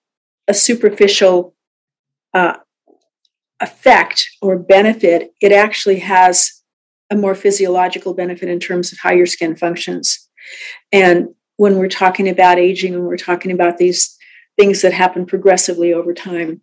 [0.48, 1.54] a superficial
[2.32, 2.56] uh,
[3.60, 6.62] effect or benefit, it actually has
[7.10, 10.28] a more physiological benefit in terms of how your skin functions.
[10.92, 14.16] And when we're talking about aging and we're talking about these
[14.58, 16.62] things that happen progressively over time,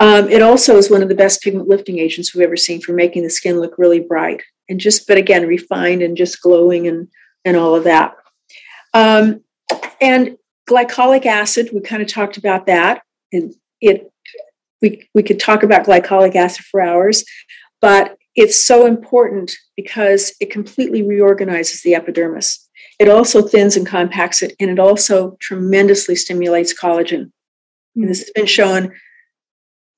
[0.00, 2.92] um, it also is one of the best pigment lifting agents we've ever seen for
[2.92, 7.08] making the skin look really bright and just, but again, refined and just glowing and
[7.44, 8.14] and all of that.
[8.94, 9.42] Um,
[10.00, 10.36] and
[10.68, 14.10] glycolic acid, we kind of talked about that, and it
[14.80, 17.24] we we could talk about glycolic acid for hours,
[17.80, 22.68] but it's so important because it completely reorganizes the epidermis.
[22.98, 27.30] It also thins and compacts it, and it also tremendously stimulates collagen.
[27.94, 28.92] And this has been shown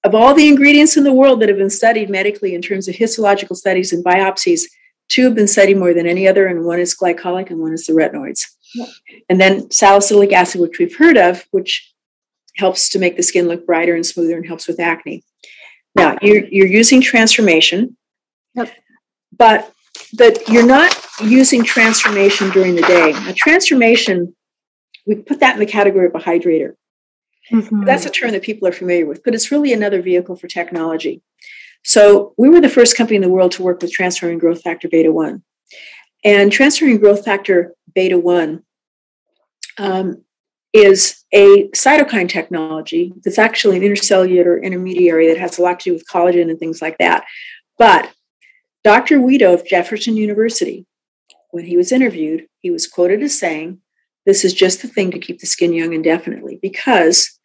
[0.05, 2.95] of all the ingredients in the world that have been studied medically in terms of
[2.95, 4.63] histological studies and biopsies,
[5.09, 7.87] two have been studied more than any other, and one is glycolic and one is
[7.87, 8.45] the retinoids.
[8.75, 8.89] Yep.
[9.29, 11.93] And then salicylic acid, which we've heard of, which
[12.57, 15.25] helps to make the skin look brighter and smoother and helps with acne.
[15.97, 17.97] Now, you're, you're using transformation,
[18.55, 18.71] Yep.
[19.37, 19.73] But
[20.15, 23.13] that you're not using transformation during the day.
[23.29, 24.35] A transformation,
[25.07, 26.75] we put that in the category of a hydrator.
[27.51, 27.85] Mm-hmm.
[27.85, 31.23] That's a term that people are familiar with, but it's really another vehicle for technology.
[31.85, 34.89] So we were the first company in the world to work with transforming growth factor
[34.89, 35.43] beta 1.
[36.25, 38.63] And transforming growth factor beta 1
[39.79, 40.25] um,
[40.73, 45.93] is a cytokine technology that's actually an intercellular intermediary that has a lot to do
[45.93, 47.25] with collagen and things like that.
[47.77, 48.11] But
[48.83, 49.19] Dr.
[49.19, 50.87] Uitto of Jefferson University,
[51.51, 53.81] when he was interviewed, he was quoted as saying,
[54.25, 57.39] This is just the thing to keep the skin young indefinitely because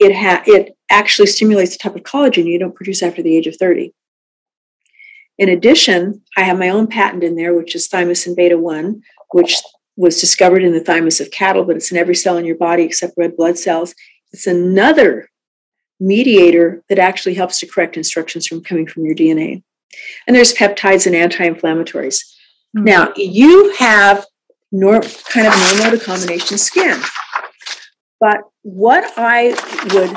[0.00, 3.46] it, ha- it actually stimulates the type of collagen you don't produce after the age
[3.46, 3.92] of 30.
[5.38, 9.56] In addition, I have my own patent in there, which is thymosin beta 1, which
[9.96, 12.82] was discovered in the thymus of cattle, but it's in every cell in your body
[12.82, 13.94] except red blood cells.
[14.32, 15.28] It's another
[15.98, 19.62] mediator that actually helps to correct instructions from coming from your DNA.
[20.26, 22.22] And there's peptides and anti-inflammatories.
[22.76, 22.84] Mm-hmm.
[22.84, 24.24] Now, you have
[24.72, 27.00] nor- kind of normal to combination skin.
[28.20, 29.50] But what I
[29.94, 30.16] would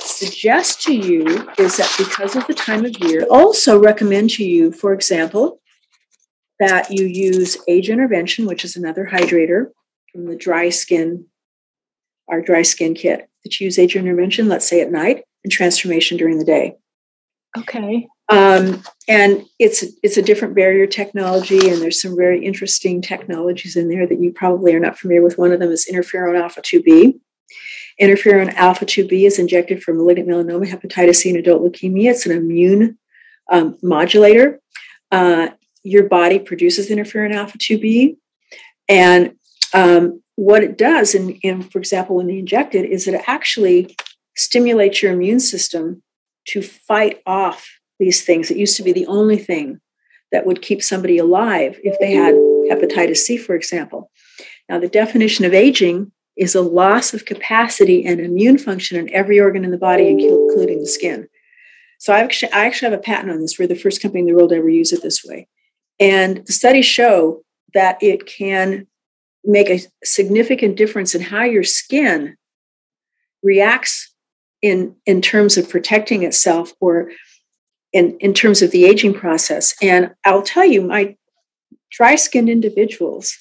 [0.00, 1.24] suggest to you
[1.58, 5.60] is that because of the time of year, also recommend to you, for example,
[6.58, 9.66] that you use age intervention, which is another hydrator
[10.12, 11.26] from the dry skin,
[12.28, 16.16] our dry skin kit, that you use age intervention, let's say at night, and transformation
[16.16, 16.76] during the day.
[17.58, 18.08] Okay.
[18.28, 23.88] Um, and it's it's a different barrier technology, and there's some very interesting technologies in
[23.88, 25.36] there that you probably are not familiar with.
[25.36, 27.18] One of them is interferon alpha 2b.
[28.02, 32.10] Interferon alpha 2b is injected for malignant melanoma, hepatitis C, and adult leukemia.
[32.10, 32.98] It's an immune
[33.48, 34.60] um, modulator.
[35.12, 35.50] Uh,
[35.84, 38.16] your body produces interferon alpha 2b,
[38.88, 39.36] and
[39.72, 43.96] um, what it does, and, and for example, when they inject it, is it actually
[44.34, 46.02] stimulates your immune system
[46.48, 48.50] to fight off these things.
[48.50, 49.80] It used to be the only thing
[50.32, 54.10] that would keep somebody alive if they had hepatitis C, for example.
[54.68, 59.38] Now, the definition of aging is a loss of capacity and immune function in every
[59.38, 61.28] organ in the body, including the skin.
[61.98, 63.58] So I actually, I actually have a patent on this.
[63.58, 65.48] We're the first company in the world to ever use it this way.
[66.00, 67.42] And the studies show
[67.74, 68.86] that it can
[69.44, 72.36] make a significant difference in how your skin
[73.42, 74.12] reacts
[74.62, 77.10] in, in terms of protecting itself or
[77.92, 79.74] in, in terms of the aging process.
[79.82, 81.16] And I'll tell you, my
[81.90, 83.36] dry skinned individuals,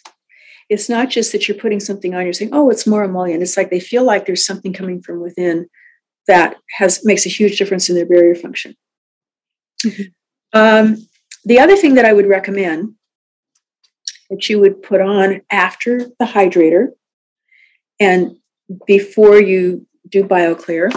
[0.72, 3.43] it's not just that you're putting something on, you're saying, oh, it's more emollient.
[3.43, 5.67] It's like they feel like there's something coming from within
[6.28, 8.78] that has makes a huge difference in their barrier function.
[9.84, 10.03] Mm-hmm.
[10.53, 10.95] Um,
[11.43, 12.93] the other thing that I would recommend
[14.30, 16.91] that you would put on after the hydrator
[17.99, 18.38] and
[18.88, 20.89] before you do BioClear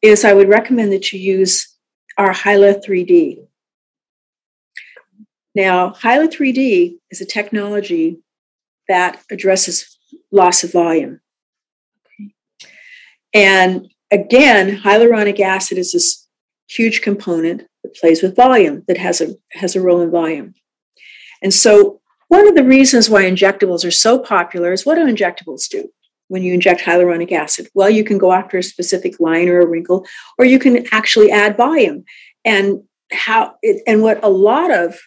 [0.00, 1.76] is I would recommend that you use
[2.18, 3.38] our Hyla 3D.
[5.56, 8.20] Now, Hyla 3D is a technology
[8.88, 9.98] that addresses
[10.30, 11.20] loss of volume.
[13.34, 16.28] And again, hyaluronic acid is this
[16.68, 20.54] huge component that plays with volume, that has a has a role in volume.
[21.42, 25.68] And so one of the reasons why injectables are so popular is what do injectables
[25.68, 25.90] do?
[26.32, 27.68] when you inject hyaluronic acid?
[27.74, 30.06] Well, you can go after a specific line or a wrinkle,
[30.38, 32.04] or you can actually add volume.
[32.42, 34.98] And how it, and what a lot of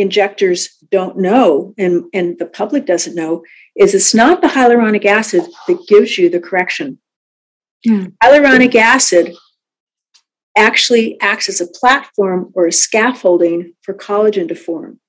[0.00, 3.42] injectors don't know and, and the public doesn't know
[3.76, 6.98] is it's not the hyaluronic acid that gives you the correction.
[7.86, 8.14] Mm.
[8.22, 9.34] Hyaluronic acid
[10.56, 15.00] actually acts as a platform or a scaffolding for collagen to form.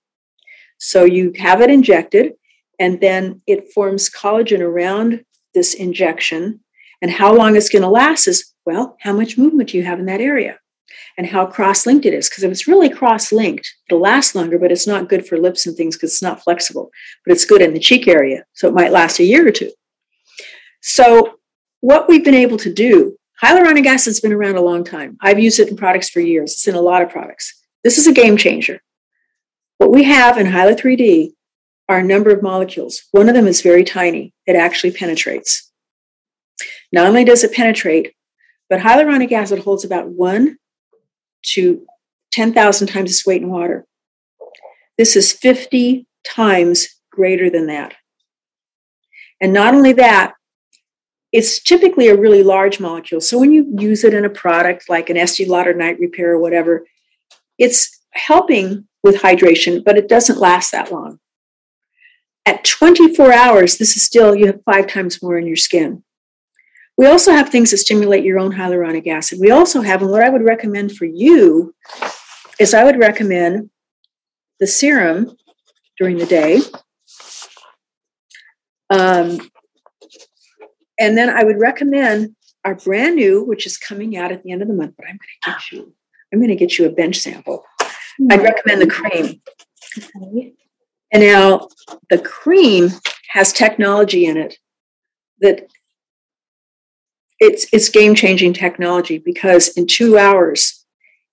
[0.77, 2.33] So you have it injected,
[2.79, 5.23] and then it forms collagen around
[5.53, 6.61] this injection
[7.01, 9.99] and how long it's going to last is well, how much movement do you have
[9.99, 10.59] in that area?
[11.21, 12.27] And how cross linked it is.
[12.27, 15.67] Because if it's really cross linked, it'll last longer, but it's not good for lips
[15.67, 16.89] and things because it's not flexible.
[17.23, 18.43] But it's good in the cheek area.
[18.53, 19.71] So it might last a year or two.
[20.81, 21.35] So,
[21.81, 25.15] what we've been able to do, hyaluronic acid's been around a long time.
[25.21, 27.53] I've used it in products for years, it's in a lot of products.
[27.83, 28.81] This is a game changer.
[29.77, 31.33] What we have in Hyla 3D
[31.87, 33.03] are a number of molecules.
[33.11, 35.71] One of them is very tiny, it actually penetrates.
[36.91, 38.15] Not only does it penetrate,
[38.71, 40.57] but hyaluronic acid holds about 1
[41.43, 41.85] to
[42.31, 43.85] 10,000 times its weight in water.
[44.97, 47.95] This is 50 times greater than that.
[49.41, 50.33] And not only that,
[51.31, 53.21] it's typically a really large molecule.
[53.21, 56.39] So when you use it in a product like an Estee Lauder night repair or
[56.39, 56.85] whatever,
[57.57, 61.19] it's helping with hydration, but it doesn't last that long.
[62.45, 66.03] At 24 hours, this is still, you have five times more in your skin.
[67.01, 69.39] We also have things that stimulate your own hyaluronic acid.
[69.41, 71.73] We also have, and what I would recommend for you
[72.59, 73.71] is I would recommend
[74.59, 75.35] the serum
[75.97, 76.59] during the day.
[78.91, 79.49] Um,
[80.99, 82.35] and then I would recommend
[82.65, 85.17] our brand new, which is coming out at the end of the month, but I'm
[85.17, 85.95] going to get you,
[86.31, 87.65] I'm going to get you a bench sample.
[88.29, 89.41] I'd recommend the cream.
[89.97, 90.53] Okay.
[91.11, 91.67] And now
[92.11, 92.91] the cream
[93.29, 94.59] has technology in it
[95.39, 95.65] that
[97.41, 100.85] it's it's game changing technology because in two hours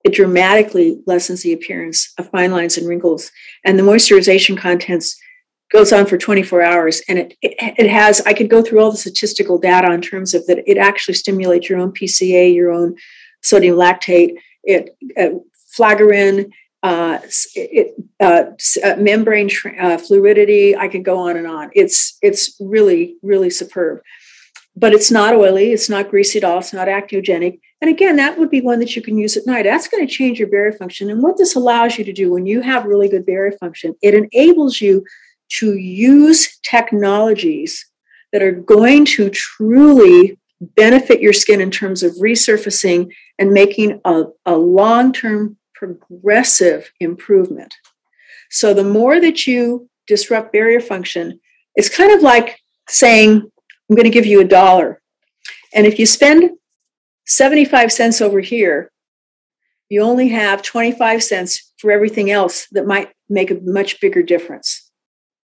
[0.05, 3.31] it dramatically lessens the appearance of fine lines and wrinkles
[3.65, 5.17] and the moisturization contents
[5.71, 8.91] goes on for 24 hours and it, it, it has i could go through all
[8.91, 12.97] the statistical data in terms of that it actually stimulates your own pca your own
[13.43, 14.33] sodium lactate
[14.65, 15.39] it uh,
[16.83, 17.19] uh,
[17.55, 18.45] it, uh,
[18.85, 19.51] uh, membrane
[19.81, 20.77] uh, fluidity.
[20.77, 21.71] I could go on and on.
[21.75, 24.01] It's it's really really superb,
[24.79, 25.73] but it's not oily.
[25.73, 26.59] It's not greasy at all.
[26.59, 27.59] It's not acneogenic.
[27.81, 29.65] And again, that would be one that you can use at night.
[29.65, 31.11] That's going to change your barrier function.
[31.11, 34.15] And what this allows you to do when you have really good barrier function, it
[34.15, 35.05] enables you
[35.51, 37.87] to use technologies
[38.33, 44.25] that are going to truly benefit your skin in terms of resurfacing and making a,
[44.47, 47.75] a long term progressive improvement.
[48.51, 51.41] So, the more that you disrupt barrier function,
[51.75, 53.51] it's kind of like saying,
[53.89, 55.01] I'm going to give you a dollar.
[55.75, 56.51] And if you spend
[57.27, 58.91] 75 cents over here,
[59.89, 64.91] you only have 25 cents for everything else that might make a much bigger difference.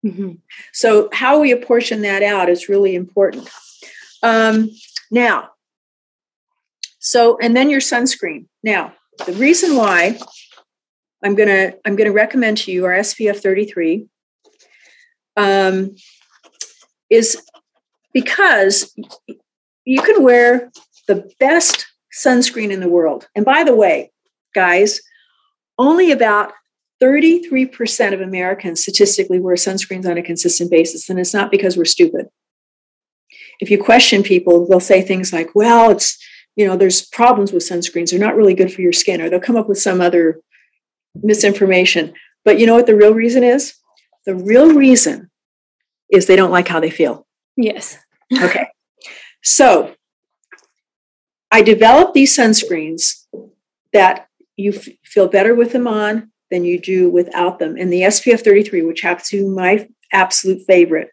[0.06, 0.34] Mm-hmm.
[0.74, 3.50] So, how we apportion that out is really important.
[4.22, 4.70] Um,
[5.10, 5.50] now,
[7.00, 8.46] so and then your sunscreen.
[8.64, 8.94] Now,
[9.26, 10.20] the reason why
[11.24, 14.08] I'm gonna I'm gonna recommend to you our SPF 33
[15.38, 15.96] um,
[17.10, 17.42] is
[18.16, 18.96] because
[19.84, 20.72] you can wear
[21.06, 21.86] the best
[22.18, 23.28] sunscreen in the world.
[23.36, 24.14] And by the way,
[24.56, 25.02] guys,
[25.78, 26.54] only about
[27.04, 31.10] 33% of Americans statistically wear sunscreens on a consistent basis.
[31.10, 32.28] And it's not because we're stupid.
[33.60, 36.18] If you question people, they'll say things like, well, it's,
[36.56, 38.12] you know, there's problems with sunscreens.
[38.12, 40.40] They're not really good for your skin, or they'll come up with some other
[41.16, 42.14] misinformation.
[42.46, 43.74] But you know what the real reason is?
[44.26, 45.30] The real reason
[46.10, 47.28] is they don't like how they feel.
[47.58, 47.98] Yes.
[48.34, 48.68] Okay.
[49.44, 49.96] So
[51.52, 53.26] I developed these sunscreens
[53.94, 57.76] that you f- feel better with them on than you do without them.
[57.78, 61.10] And the SPF 33, which happens to be my absolute favorite,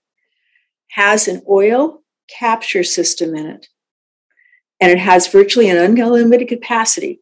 [0.91, 3.67] has an oil capture system in it.
[4.81, 7.21] And it has virtually an unlimited capacity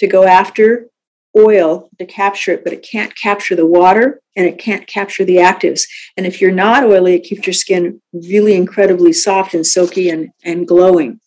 [0.00, 0.88] to go after
[1.36, 5.36] oil to capture it, but it can't capture the water and it can't capture the
[5.36, 5.86] actives.
[6.16, 10.30] And if you're not oily, it keeps your skin really incredibly soft and silky and,
[10.44, 11.20] and glowing.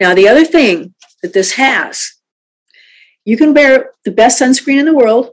[0.00, 2.12] Now, the other thing that this has,
[3.24, 5.30] you can wear the best sunscreen in the world.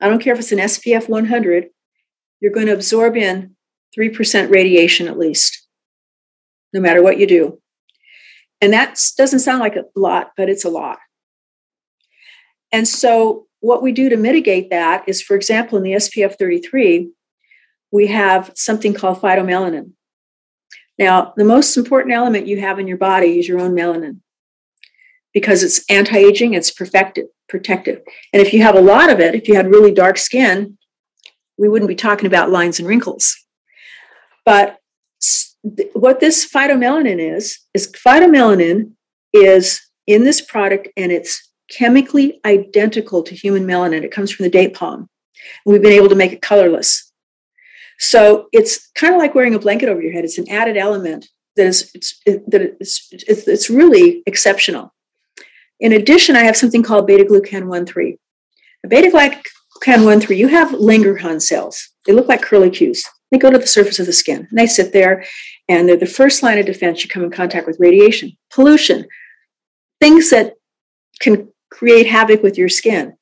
[0.00, 1.66] I don't care if it's an SPF 100,
[2.40, 3.56] you're going to absorb in
[3.96, 5.66] 3% radiation at least,
[6.72, 7.60] no matter what you do.
[8.60, 10.98] And that doesn't sound like a lot, but it's a lot.
[12.74, 17.08] And so, what we do to mitigate that is, for example, in the SPF 33,
[17.92, 19.92] we have something called phytomelanin.
[20.98, 24.18] Now, the most important element you have in your body is your own melanin
[25.32, 27.26] because it's anti aging, it's protective.
[28.32, 30.76] And if you have a lot of it, if you had really dark skin,
[31.56, 33.36] we wouldn't be talking about lines and wrinkles.
[34.44, 34.78] But
[35.92, 38.94] what this phytomelanin is, is phytomelanin
[39.32, 44.02] is in this product and it's chemically identical to human melanin.
[44.02, 45.08] It comes from the date palm.
[45.66, 47.10] We've been able to make it colorless.
[47.98, 50.24] So it's kind of like wearing a blanket over your head.
[50.24, 54.92] It's an added element that is it's, it, that it's, it's, it's really exceptional.
[55.80, 58.18] In addition, I have something called beta glucan 1,3.
[58.88, 59.40] Beta glucan
[59.82, 61.90] 1,3, you have Langerhans cells.
[62.06, 63.00] They look like curlicues.
[63.30, 65.24] They go to the surface of the skin and they sit there,
[65.68, 67.02] and they're the first line of defense.
[67.02, 69.06] You come in contact with radiation, pollution,
[70.00, 70.54] things that
[71.20, 73.16] can create havoc with your skin.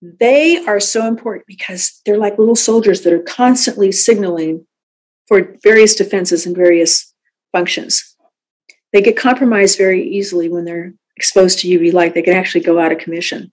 [0.00, 4.66] They are so important because they're like little soldiers that are constantly signaling
[5.26, 7.12] for various defenses and various
[7.50, 8.14] functions.
[8.92, 12.14] They get compromised very easily when they're exposed to UV light.
[12.14, 13.52] They can actually go out of commission.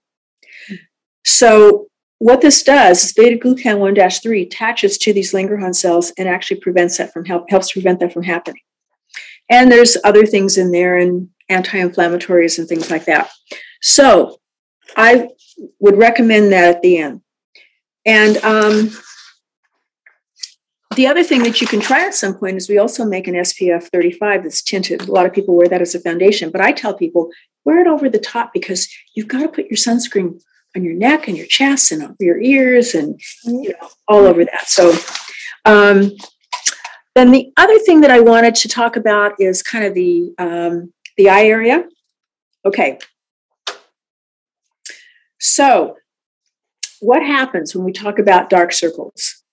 [1.24, 1.88] So,
[2.18, 6.60] what this does is beta glucan 1 3 attaches to these Langerhans cells and actually
[6.60, 8.62] prevents that from help, helps prevent that from happening.
[9.50, 13.28] And there's other things in there and anti-inflammatories and things like that.
[13.80, 14.40] So
[14.96, 15.28] I
[15.80, 17.22] would recommend that at the end.
[18.04, 18.90] And um,
[20.94, 23.34] the other thing that you can try at some point is we also make an
[23.34, 25.02] SPF 35 that's tinted.
[25.02, 27.30] A lot of people wear that as a foundation, but I tell people
[27.64, 30.40] wear it over the top because you've got to put your sunscreen
[30.76, 34.44] on your neck and your chest and over your ears and you know all over
[34.44, 34.68] that.
[34.68, 34.94] So
[35.64, 36.12] um,
[37.14, 40.92] then the other thing that I wanted to talk about is kind of the um,
[41.16, 41.84] the eye area.
[42.64, 42.98] Okay,
[45.46, 45.96] so,
[46.98, 49.44] what happens when we talk about dark circles?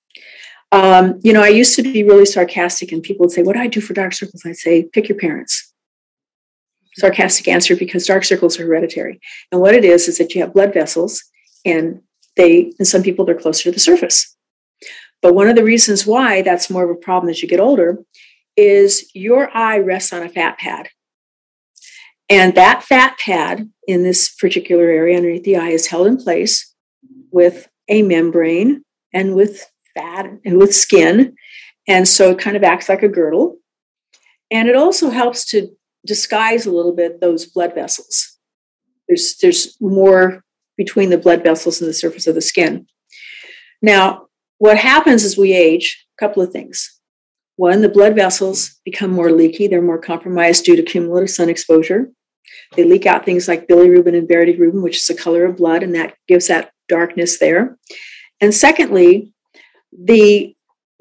[0.72, 3.62] Um, you know, I used to be really sarcastic, and people would say, What do
[3.62, 4.42] I do for dark circles?
[4.44, 5.72] I'd say, Pick your parents.
[6.96, 9.20] Sarcastic answer because dark circles are hereditary.
[9.52, 11.24] And what it is, is that you have blood vessels,
[11.64, 12.02] and
[12.38, 14.36] they, and some people, they're closer to the surface.
[15.22, 18.00] But one of the reasons why that's more of a problem as you get older
[18.58, 20.90] is your eye rests on a fat pad.
[22.36, 26.74] And that fat pad in this particular area underneath the eye is held in place
[27.30, 31.36] with a membrane and with fat and with skin.
[31.88, 33.60] And so it kind of acts like a girdle.
[34.50, 35.78] And it also helps to
[36.08, 38.40] disguise a little bit those blood vessels.
[39.08, 40.44] There's, there's more
[40.76, 42.88] between the blood vessels and the surface of the skin.
[43.80, 44.26] Now,
[44.58, 47.00] what happens as we age, a couple of things.
[47.58, 52.10] one, the blood vessels become more leaky, they're more compromised due to cumulative sun exposure.
[52.76, 55.94] They leak out things like bilirubin and bilirubin, which is the color of blood, and
[55.96, 57.78] that gives that darkness there.
[58.42, 59.34] And secondly,
[59.92, 60.56] the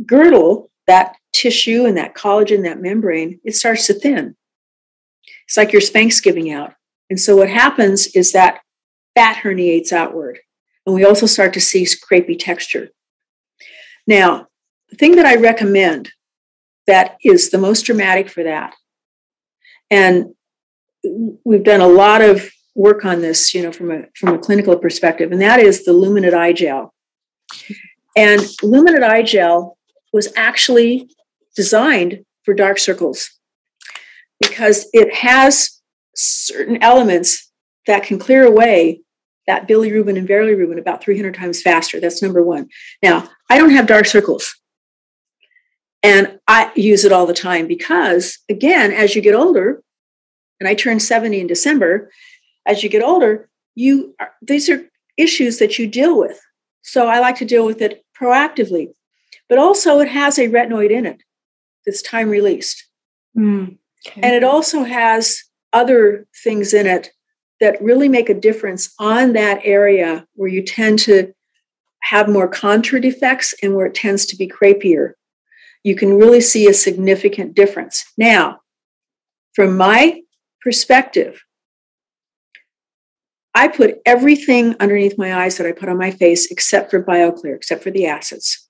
[0.04, 4.36] girdle, that tissue and that collagen, that membrane, it starts to thin.
[5.46, 6.74] It's like your Spanx giving out.
[7.10, 8.60] And so what happens is that
[9.14, 10.38] fat herniates outward.
[10.86, 12.90] And we also start to see crepey texture.
[14.06, 14.48] Now,
[14.90, 16.12] the thing that I recommend
[16.86, 18.74] that is the most dramatic for that,
[19.90, 20.34] and
[21.44, 24.76] we've done a lot of work on this, you know, from a from a clinical
[24.76, 26.94] perspective, and that is the Luminate eye gel.
[28.16, 29.78] And Luminate eye gel
[30.12, 31.10] was actually
[31.56, 33.30] designed for dark circles
[34.40, 35.80] because it has
[36.14, 37.50] certain elements
[37.86, 39.00] that can clear away
[39.46, 42.00] that bilirubin and bilirubin about 300 times faster.
[42.00, 42.68] That's number one.
[43.02, 44.54] Now, I don't have dark circles.
[46.02, 49.82] And I use it all the time because, again, as you get older,
[50.62, 52.08] and I turned 70 in December,
[52.66, 56.40] as you get older, you are, these are issues that you deal with.
[56.82, 58.90] So I like to deal with it proactively.
[59.48, 61.20] But also, it has a retinoid in it
[61.84, 62.86] that's time released.
[63.36, 64.20] Mm, okay.
[64.22, 65.42] And it also has
[65.72, 67.10] other things in it
[67.58, 71.32] that really make a difference on that area where you tend to
[72.02, 75.14] have more contour defects and where it tends to be crepier.
[75.82, 78.04] You can really see a significant difference.
[78.16, 78.60] Now,
[79.54, 80.22] from my
[80.62, 81.42] perspective,
[83.54, 87.54] I put everything underneath my eyes that I put on my face except for BioClear,
[87.54, 88.68] except for the acids.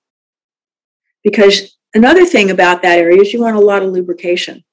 [1.23, 4.63] Because another thing about that area is you want a lot of lubrication.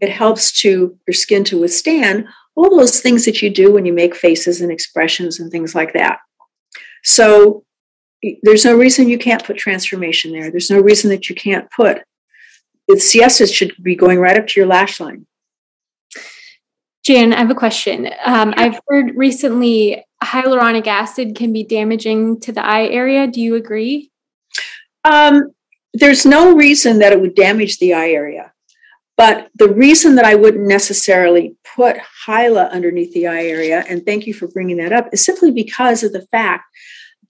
[0.00, 2.26] It helps to your skin to withstand
[2.56, 5.92] all those things that you do when you make faces and expressions and things like
[5.92, 6.18] that.
[7.04, 7.64] So
[8.42, 10.50] there's no reason you can't put transformation there.
[10.50, 12.02] There's no reason that you can't put
[12.88, 15.26] the C-ESTAs should be going right up to your lash line.
[17.06, 18.10] Jan, I have a question.
[18.24, 23.28] Um, I've heard recently hyaluronic acid can be damaging to the eye area.
[23.28, 24.10] Do you agree?
[25.04, 25.52] Um,
[25.94, 28.52] there's no reason that it would damage the eye area.
[29.16, 31.96] But the reason that I wouldn't necessarily put
[32.26, 36.02] Hyla underneath the eye area, and thank you for bringing that up, is simply because
[36.02, 36.64] of the fact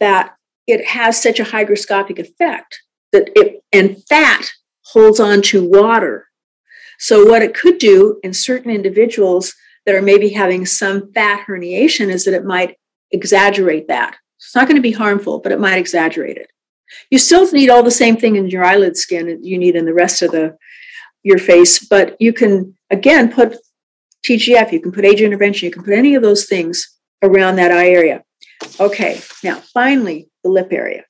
[0.01, 2.81] that it has such a hygroscopic effect
[3.13, 4.51] that it and fat
[4.87, 6.29] holds on to water.
[6.99, 9.55] So what it could do in certain individuals
[9.87, 12.77] that are maybe having some fat herniation is that it might
[13.13, 14.17] exaggerate that.
[14.37, 16.51] It's not going to be harmful, but it might exaggerate it.
[17.11, 19.87] You still need all the same thing in your eyelid skin that you need in
[19.87, 20.57] the rest of the
[21.23, 23.57] your face, but you can again put
[24.25, 27.73] TGF, you can put age intervention, you can put any of those things around that
[27.73, 28.23] eye area.
[28.79, 31.05] Okay, now finally, the lip area.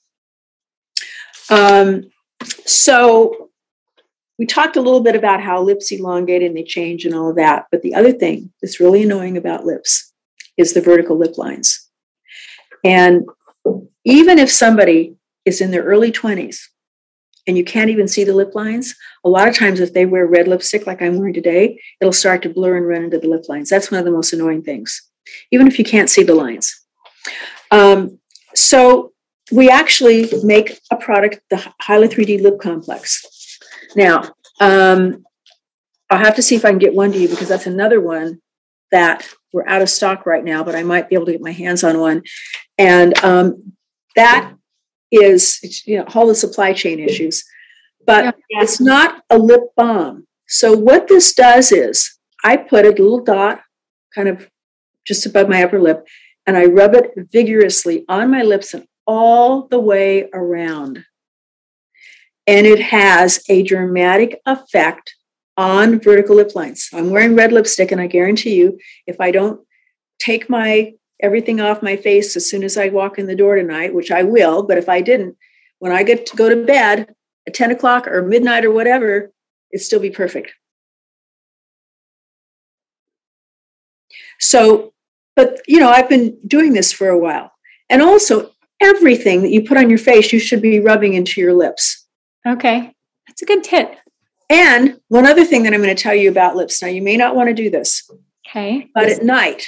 [1.50, 2.10] Um,
[2.64, 3.50] so
[4.38, 7.36] we talked a little bit about how lips elongate and they change and all of
[7.36, 10.12] that, but the other thing that's really annoying about lips
[10.56, 11.88] is the vertical lip lines.
[12.84, 13.26] And
[14.04, 16.58] even if somebody is in their early 20s
[17.46, 20.26] and you can't even see the lip lines, a lot of times if they wear
[20.26, 23.48] red lipstick like I'm wearing today, it'll start to blur and run into the lip
[23.48, 23.70] lines.
[23.70, 25.02] That's one of the most annoying things,
[25.50, 26.84] even if you can't see the lines.
[27.70, 28.18] Um,
[28.54, 29.12] so
[29.52, 33.24] we actually make a product, the Hyla 3D Lip Complex.
[33.96, 34.28] Now,
[34.60, 35.24] um,
[36.10, 38.40] I'll have to see if I can get one to you because that's another one
[38.92, 41.50] that we're out of stock right now, but I might be able to get my
[41.50, 42.22] hands on one.
[42.78, 43.72] And um,
[44.14, 44.52] that
[45.10, 47.42] is, you know, all the supply chain issues,
[48.06, 48.62] but yeah.
[48.62, 50.26] it's not a lip balm.
[50.46, 53.62] So what this does is I put a little dot
[54.14, 54.48] kind of
[55.06, 56.06] just above my upper lip
[56.46, 61.04] and I rub it vigorously on my lips and all the way around.
[62.46, 65.14] And it has a dramatic effect
[65.56, 66.88] on vertical lip lines.
[66.92, 69.60] I'm wearing red lipstick, and I guarantee you, if I don't
[70.18, 73.94] take my everything off my face as soon as I walk in the door tonight,
[73.94, 75.36] which I will, but if I didn't,
[75.78, 77.14] when I get to go to bed
[77.46, 79.32] at 10 o'clock or midnight or whatever,
[79.72, 80.52] it'd still be perfect.
[84.38, 84.92] So,
[85.34, 87.52] but you know, I've been doing this for a while.
[87.88, 91.54] And also, everything that you put on your face, you should be rubbing into your
[91.54, 92.05] lips.
[92.46, 92.92] Okay.
[93.26, 93.96] That's a good tip.
[94.48, 96.80] And one other thing that I'm going to tell you about lips.
[96.80, 98.08] Now, you may not want to do this.
[98.48, 98.88] Okay.
[98.94, 99.66] But at night,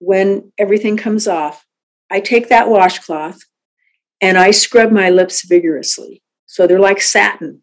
[0.00, 1.64] when everything comes off,
[2.10, 3.40] I take that washcloth
[4.20, 6.22] and I scrub my lips vigorously.
[6.46, 7.62] So they're like satin.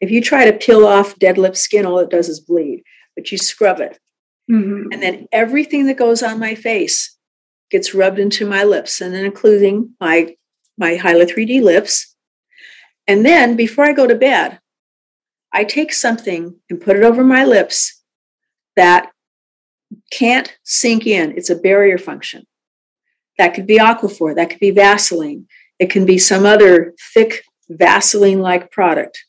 [0.00, 2.82] If you try to peel off dead lip skin, all it does is bleed,
[3.14, 3.98] but you scrub it.
[4.50, 4.92] Mm-hmm.
[4.92, 7.16] And then everything that goes on my face
[7.70, 10.34] gets rubbed into my lips, and then including my,
[10.78, 12.11] my Hyla 3D lips.
[13.06, 14.60] And then before I go to bed,
[15.52, 18.02] I take something and put it over my lips
[18.76, 19.10] that
[20.10, 21.36] can't sink in.
[21.36, 22.46] It's a barrier function.
[23.38, 25.46] That could be Aquaphor, that could be Vaseline,
[25.78, 29.24] it can be some other thick Vaseline like product.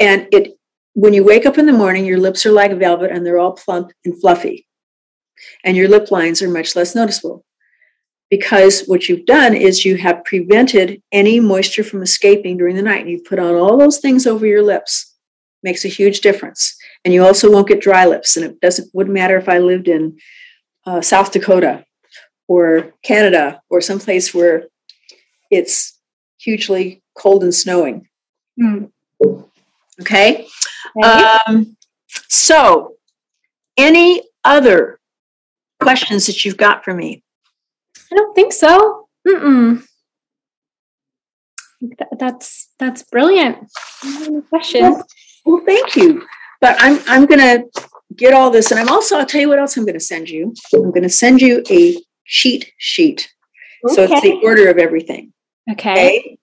[0.00, 0.54] And it
[0.94, 3.52] when you wake up in the morning, your lips are like velvet and they're all
[3.52, 4.66] plump and fluffy.
[5.64, 7.44] And your lip lines are much less noticeable.
[8.32, 13.02] Because what you've done is you have prevented any moisture from escaping during the night.
[13.02, 15.14] And you've put on all those things over your lips.
[15.62, 16.74] Makes a huge difference.
[17.04, 18.38] And you also won't get dry lips.
[18.38, 20.16] And it doesn't wouldn't matter if I lived in
[20.86, 21.84] uh, South Dakota
[22.48, 24.64] or Canada or someplace where
[25.50, 26.00] it's
[26.38, 28.08] hugely cold and snowing.
[28.58, 28.90] Mm.
[30.00, 30.46] Okay.
[31.04, 31.76] Um,
[32.30, 32.94] so,
[33.76, 35.00] any other
[35.80, 37.22] questions that you've got for me?
[38.12, 39.08] I don't think so.
[39.26, 39.84] Mm-mm.
[42.18, 43.58] That's that's brilliant.
[44.50, 44.82] Question.
[44.82, 45.06] Well,
[45.46, 46.26] well, thank you.
[46.60, 47.64] But I'm I'm gonna
[48.14, 50.52] get all this, and I'm also I'll tell you what else I'm gonna send you.
[50.74, 51.96] I'm gonna send you a
[52.26, 53.32] cheat sheet.
[53.84, 53.94] Okay.
[53.94, 55.32] So it's the order of everything.
[55.70, 55.92] Okay.
[56.18, 56.38] okay.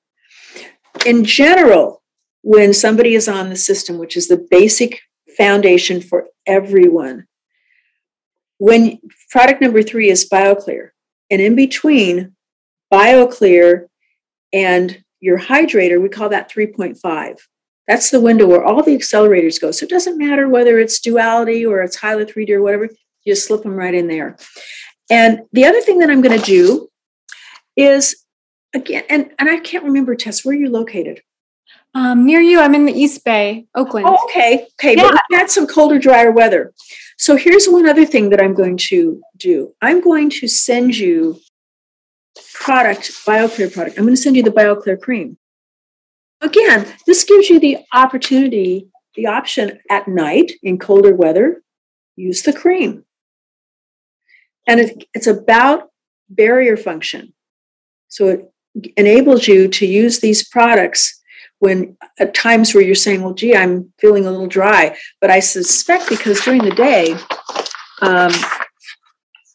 [1.05, 2.01] In general,
[2.41, 5.01] when somebody is on the system, which is the basic
[5.38, 7.28] foundation for everyone,
[8.57, 8.99] when
[9.30, 10.89] product number three is BioClear,
[11.30, 12.36] and in between
[12.91, 13.88] BioClear
[14.53, 17.38] and your hydrator, we call that 3.5.
[17.88, 19.71] That's the window where all the accelerators go.
[19.71, 22.89] So it doesn't matter whether it's duality or it's Hyla 3D or whatever,
[23.23, 24.38] you just slip them right in there.
[25.09, 26.89] And the other thing that I'm going to do
[27.75, 28.23] is
[28.73, 31.21] again, and, and I can't remember, Tess, where you're located.
[31.95, 34.05] Um, near you, I'm in the East Bay, Oakland.
[34.07, 34.67] Oh, okay.
[34.79, 34.95] Okay.
[34.95, 35.09] Yeah.
[35.11, 36.73] But we had some colder, drier weather.
[37.17, 39.73] So here's one other thing that I'm going to do.
[39.81, 41.39] I'm going to send you
[42.53, 43.97] product, BioClear product.
[43.97, 45.37] I'm going to send you the BioClear cream.
[46.41, 51.63] Again, this gives you the opportunity, the option at night in colder weather,
[52.15, 53.03] use the cream.
[54.67, 55.89] And it, it's about
[56.29, 57.33] barrier function.
[58.07, 61.18] So it enables you to use these products
[61.60, 64.97] when at times where you're saying, well, gee, I'm feeling a little dry.
[65.22, 67.16] But I suspect because during the day,
[68.01, 68.32] um,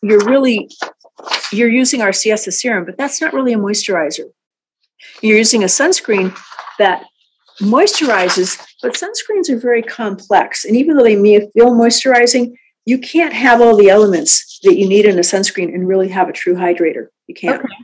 [0.03, 0.69] you're really
[1.53, 4.31] you're using our C-ESTA serum, but that's not really a moisturizer.
[5.23, 6.37] You're using a sunscreen
[6.79, 7.05] that
[7.61, 10.65] moisturizes, but sunscreens are very complex.
[10.65, 14.89] And even though they may feel moisturizing, you can't have all the elements that you
[14.89, 17.09] need in a sunscreen and really have a true hydrator.
[17.27, 17.61] You can't.
[17.61, 17.75] Okay.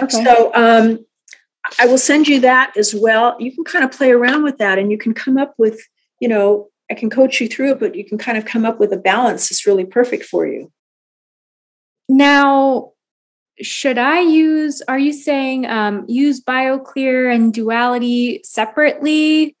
[0.00, 0.24] Okay.
[0.24, 1.04] So um,
[1.78, 3.36] I will send you that as well.
[3.38, 5.80] You can kind of play around with that and you can come up with,
[6.20, 8.80] you know, I can coach you through it, but you can kind of come up
[8.80, 10.72] with a balance that's really perfect for you.
[12.08, 12.92] Now,
[13.60, 19.56] should I use, are you saying um, use BioClear and Duality separately?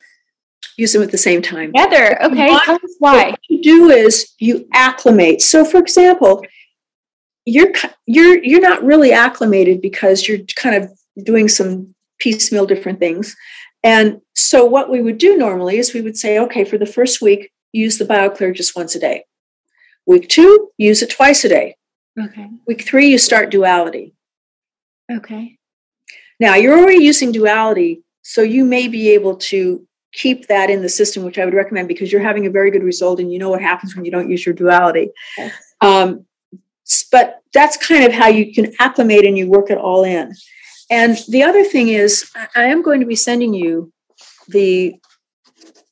[0.76, 1.72] Use them at the same time.
[1.72, 2.22] Together.
[2.22, 2.56] Okay.
[3.00, 3.30] Why.
[3.30, 5.42] What you do is you acclimate.
[5.42, 6.44] So, for example,
[7.44, 7.72] you're
[8.06, 10.90] you're you're not really acclimated because you're kind of
[11.24, 13.36] doing some piecemeal different things.
[13.82, 17.22] And so what we would do normally is we would say, okay, for the first
[17.22, 19.24] week, use the BioClear just once a day.
[20.06, 21.76] Week two, use it twice a day.
[22.18, 22.48] Okay.
[22.66, 24.14] Week three, you start duality.
[25.10, 25.58] Okay.
[26.40, 30.88] Now you're already using duality, so you may be able to keep that in the
[30.88, 33.50] system, which I would recommend because you're having a very good result and you know
[33.50, 35.10] what happens when you don't use your duality.
[35.36, 35.54] Yes.
[35.80, 36.24] Um,
[37.12, 40.34] but that's kind of how you can acclimate and you work it all in.
[40.90, 43.92] And the other thing is, I am going to be sending you
[44.48, 44.96] the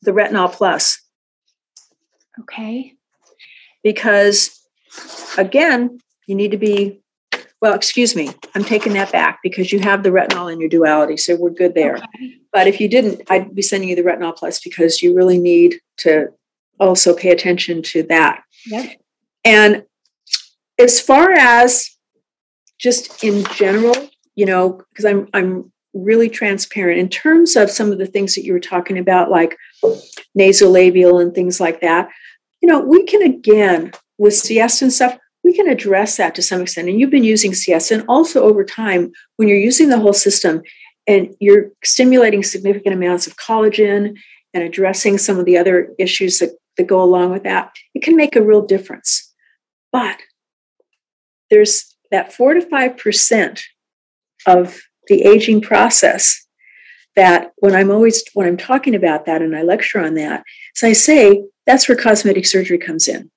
[0.03, 1.01] the retinol plus.
[2.41, 2.95] Okay.
[3.83, 4.61] Because
[5.37, 7.03] again, you need to be
[7.63, 11.17] well, excuse me, I'm taking that back because you have the retinol in your duality,
[11.17, 11.97] so we're good there.
[11.97, 12.35] Okay.
[12.53, 15.81] But if you didn't, I'd be sending you the retinol plus because you really need
[15.99, 16.29] to
[16.79, 18.43] also pay attention to that.
[18.67, 19.01] Yep.
[19.45, 19.85] And
[20.79, 21.91] as far as
[22.79, 23.95] just in general,
[24.37, 28.45] you know, because I'm I'm really transparent in terms of some of the things that
[28.45, 29.57] you were talking about, like
[30.39, 32.09] nasolabial and things like that.
[32.61, 36.61] You know, we can again with C-ESTA and stuff, we can address that to some
[36.61, 36.89] extent.
[36.89, 40.63] And you've been using C-ESTA, and also over time, when you're using the whole system
[41.07, 44.17] and you're stimulating significant amounts of collagen
[44.53, 48.17] and addressing some of the other issues that, that go along with that, it can
[48.17, 49.33] make a real difference.
[49.93, 50.19] But
[51.51, 53.63] there's that four to five percent
[54.47, 56.45] of the aging process
[57.15, 60.45] that when I'm always when I'm talking about that and I lecture on that,
[60.75, 63.31] so I say that's where cosmetic surgery comes in.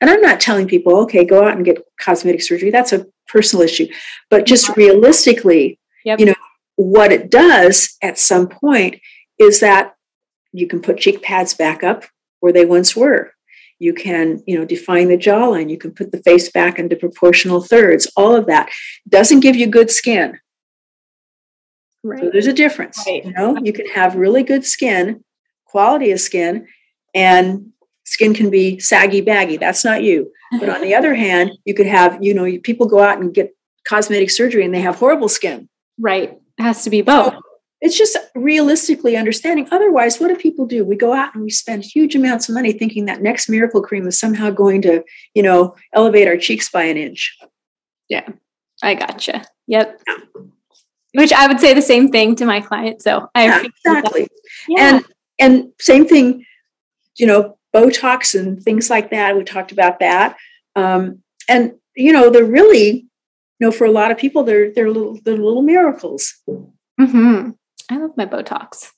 [0.00, 2.70] And I'm not telling people, okay, go out and get cosmetic surgery.
[2.70, 3.88] That's a personal issue.
[4.30, 6.20] But just realistically, yep.
[6.20, 6.34] you know,
[6.76, 9.00] what it does at some point
[9.38, 9.94] is that
[10.52, 12.04] you can put cheek pads back up
[12.40, 13.32] where they once were.
[13.82, 15.68] You can, you know, define the jawline.
[15.68, 18.06] You can put the face back into proportional thirds.
[18.16, 18.70] All of that
[19.08, 20.38] doesn't give you good skin.
[22.04, 22.20] Right.
[22.20, 23.02] So there's a difference.
[23.04, 23.24] Right.
[23.24, 25.24] You know, you can have really good skin,
[25.64, 26.68] quality of skin,
[27.12, 27.72] and
[28.04, 29.56] skin can be saggy, baggy.
[29.56, 30.30] That's not you.
[30.60, 33.52] But on the other hand, you could have, you know, people go out and get
[33.84, 35.68] cosmetic surgery and they have horrible skin.
[35.98, 36.38] Right.
[36.56, 37.34] It has to be both.
[37.82, 39.66] It's just realistically understanding.
[39.72, 40.84] Otherwise, what do people do?
[40.84, 44.06] We go out and we spend huge amounts of money thinking that next miracle cream
[44.06, 45.02] is somehow going to,
[45.34, 47.36] you know, elevate our cheeks by an inch.
[48.08, 48.28] Yeah,
[48.84, 49.44] I gotcha.
[49.66, 50.00] Yep.
[50.06, 50.16] Yeah.
[51.14, 53.02] Which I would say the same thing to my client.
[53.02, 54.28] So I yeah, exactly.
[54.68, 54.96] Yeah.
[54.96, 55.04] And
[55.40, 56.46] and same thing,
[57.16, 59.36] you know, Botox and things like that.
[59.36, 60.36] We talked about that.
[60.76, 63.06] Um, and you know, they're really, you
[63.58, 66.32] know, for a lot of people, they're they're little they're little miracles.
[66.48, 67.50] Mm-hmm.
[67.92, 68.90] I love my Botox.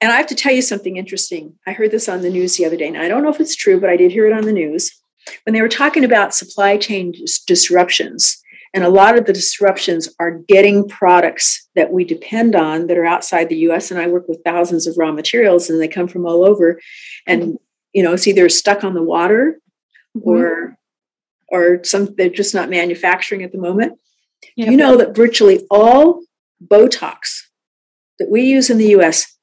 [0.00, 1.54] And I have to tell you something interesting.
[1.66, 3.56] I heard this on the news the other day, and I don't know if it's
[3.56, 4.90] true, but I did hear it on the news
[5.44, 7.12] when they were talking about supply chain
[7.46, 8.42] disruptions.
[8.74, 13.06] And a lot of the disruptions are getting products that we depend on that are
[13.06, 13.90] outside the US.
[13.90, 16.78] And I work with thousands of raw materials and they come from all over.
[17.26, 17.58] And,
[17.94, 19.60] you know, it's either stuck on the water
[20.16, 20.28] mm-hmm.
[20.28, 20.78] or
[21.48, 23.98] or some they're just not manufacturing at the moment.
[24.56, 24.70] Yep.
[24.70, 26.20] You know that virtually all
[26.64, 27.42] Botox
[28.18, 29.36] that we use in the US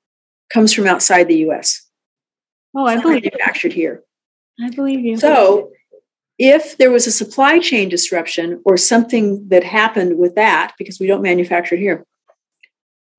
[0.51, 1.87] comes from outside the US.
[2.75, 3.31] Oh, I believe you.
[3.31, 4.03] manufactured here.
[4.61, 5.17] I believe you.
[5.17, 5.71] So
[6.39, 11.07] if there was a supply chain disruption or something that happened with that, because we
[11.07, 12.05] don't manufacture it here,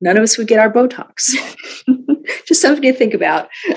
[0.00, 1.30] none of us would get our Botox.
[2.46, 3.48] Just something to think about.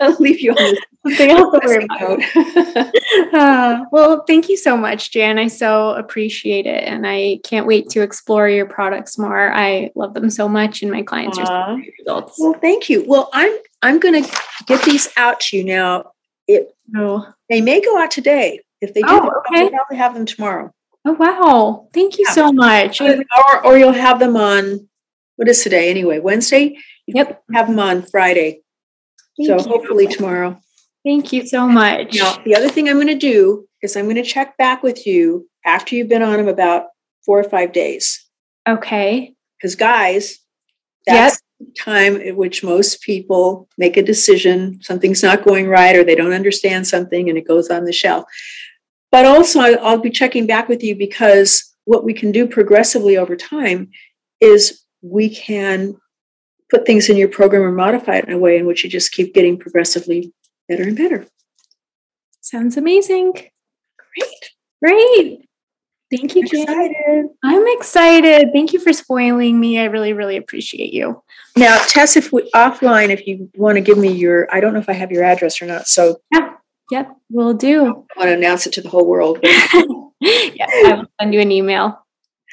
[0.00, 0.84] I'll leave you on this.
[1.04, 1.84] Something else to worry
[2.76, 3.34] about.
[3.34, 5.38] uh, well, thank you so much, Jan.
[5.38, 9.52] I so appreciate it, and I can't wait to explore your products more.
[9.52, 12.36] I love them so much, and my clients uh, are results.
[12.38, 13.04] Well, thank you.
[13.06, 14.30] Well, I'm I'm going to
[14.66, 16.12] get these out to you now.
[16.46, 17.32] It oh.
[17.48, 18.60] they may go out today.
[18.80, 19.64] If they do, oh, okay.
[19.64, 20.72] I'll probably have them tomorrow.
[21.04, 21.88] Oh wow!
[21.92, 22.34] Thank you yeah.
[22.34, 23.00] so much.
[23.00, 23.24] Or,
[23.64, 24.88] or you'll have them on
[25.34, 26.20] what is today anyway?
[26.20, 26.78] Wednesday?
[27.08, 27.42] Yep.
[27.52, 28.62] Have them on Friday.
[29.36, 29.76] Thank so you.
[29.76, 30.61] hopefully tomorrow.
[31.04, 32.14] Thank you so much.
[32.14, 35.06] Now, the other thing I'm going to do is I'm going to check back with
[35.06, 36.86] you after you've been on them about
[37.24, 38.24] four or five days.
[38.68, 39.34] Okay.
[39.58, 40.38] Because, guys,
[41.06, 41.68] that's yep.
[41.68, 44.80] the time at which most people make a decision.
[44.82, 48.24] Something's not going right, or they don't understand something, and it goes on the shelf.
[49.10, 53.36] But also, I'll be checking back with you because what we can do progressively over
[53.36, 53.90] time
[54.40, 55.96] is we can
[56.70, 59.12] put things in your program or modify it in a way in which you just
[59.12, 60.32] keep getting progressively
[60.72, 61.26] better and better.
[62.40, 63.32] Sounds amazing.
[63.32, 64.50] Great.
[64.82, 65.48] Great.
[66.10, 66.62] Thank you, Jan.
[66.62, 67.26] Excited.
[67.42, 68.50] I'm excited.
[68.52, 69.78] Thank you for spoiling me.
[69.78, 71.22] I really, really appreciate you.
[71.56, 74.80] Now, Tess, if we offline, if you want to give me your, I don't know
[74.80, 75.86] if I have your address or not.
[75.88, 76.54] So yeah,
[76.90, 77.86] yep, we'll do.
[78.16, 79.38] I want to announce it to the whole world.
[79.42, 82.04] yeah, I will send you an email.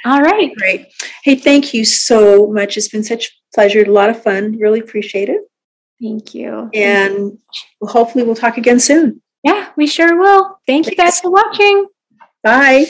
[0.06, 0.54] All right.
[0.56, 0.88] Great.
[1.24, 2.78] Hey, thank you so much.
[2.78, 4.58] It's been such a pleasure, a lot of fun.
[4.58, 5.49] Really appreciate it.
[6.02, 6.70] Thank you.
[6.74, 7.40] And
[7.82, 9.22] hopefully we'll talk again soon.
[9.44, 10.60] Yeah, we sure will.
[10.68, 10.90] Thank Thanks.
[10.90, 11.88] you guys for watching.
[12.44, 12.86] Bye.